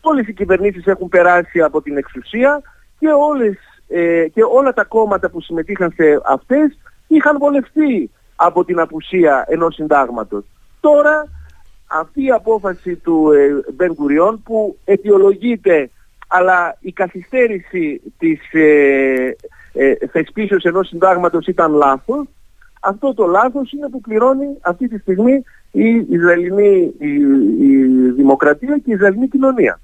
[0.01, 2.61] όλες οι κυβερνήσεις έχουν περάσει από την εξουσία
[2.99, 3.57] και, όλες,
[3.87, 9.75] ε, και όλα τα κόμματα που συμμετείχαν σε αυτές είχαν βολευτεί από την απουσία ενός
[9.75, 10.45] συντάγματος.
[10.79, 11.27] Τώρα
[11.87, 15.89] αυτή η απόφαση του ε, Μπεν Κουριών που αιτιολογείται
[16.27, 19.35] αλλά η καθυστέρηση της ε,
[19.73, 22.27] ε, θεσπίσεως ενός συντάγματος ήταν λάθος
[22.79, 27.13] αυτό το λάθος είναι που πληρώνει αυτή τη στιγμή η Ισραηλινή η,
[27.59, 29.79] η δημοκρατία και η Ισραηλινή κοινωνία.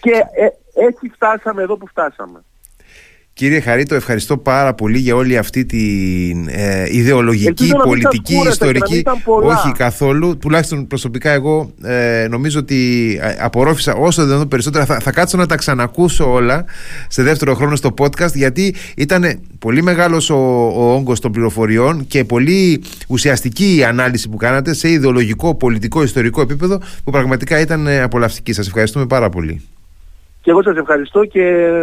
[0.00, 0.48] Και ε,
[0.86, 2.44] έτσι φτάσαμε εδώ που φτάσαμε.
[3.38, 9.02] Κύριε Χαρίτο, ευχαριστώ πάρα πολύ για όλη αυτή την ε, ιδεολογική, πολιτική, ιστορική.
[9.42, 10.38] Όχι καθόλου.
[10.38, 14.84] Τουλάχιστον προσωπικά εγώ ε, νομίζω ότι ε, απορρόφησα όσο δεν περισσότερα.
[14.84, 16.64] Θα, θα κάτσω να τα ξανακούσω όλα
[17.08, 20.36] σε δεύτερο χρόνο στο podcast γιατί ήταν πολύ μεγάλος ο,
[20.76, 26.40] ο όγκος των πληροφοριών και πολύ ουσιαστική η ανάλυση που κάνατε σε ιδεολογικό, πολιτικό, ιστορικό
[26.40, 28.52] επίπεδο που πραγματικά ήταν ε, απολαυστική.
[28.52, 29.62] Σας ευχαριστούμε πάρα πολύ.
[30.48, 31.42] Και εγώ σας ευχαριστώ και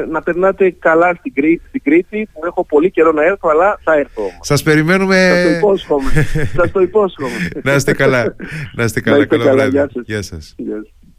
[0.10, 3.94] να περνάτε καλά στην Κρήτη, στην Κρήτη που έχω πολύ καιρό να έρθω, αλλά θα
[3.98, 4.24] έρθω.
[4.42, 5.16] Σας περιμένουμε...
[5.16, 6.12] Σας το υπόσχομαι.
[6.58, 7.50] σας το υπόσχομαι.
[7.64, 8.36] να είστε καλά.
[8.76, 9.18] Να είστε καλά.
[9.18, 9.66] Να είστε καλά.
[9.68, 10.04] Γεια σας.
[10.06, 10.56] Γεια σας.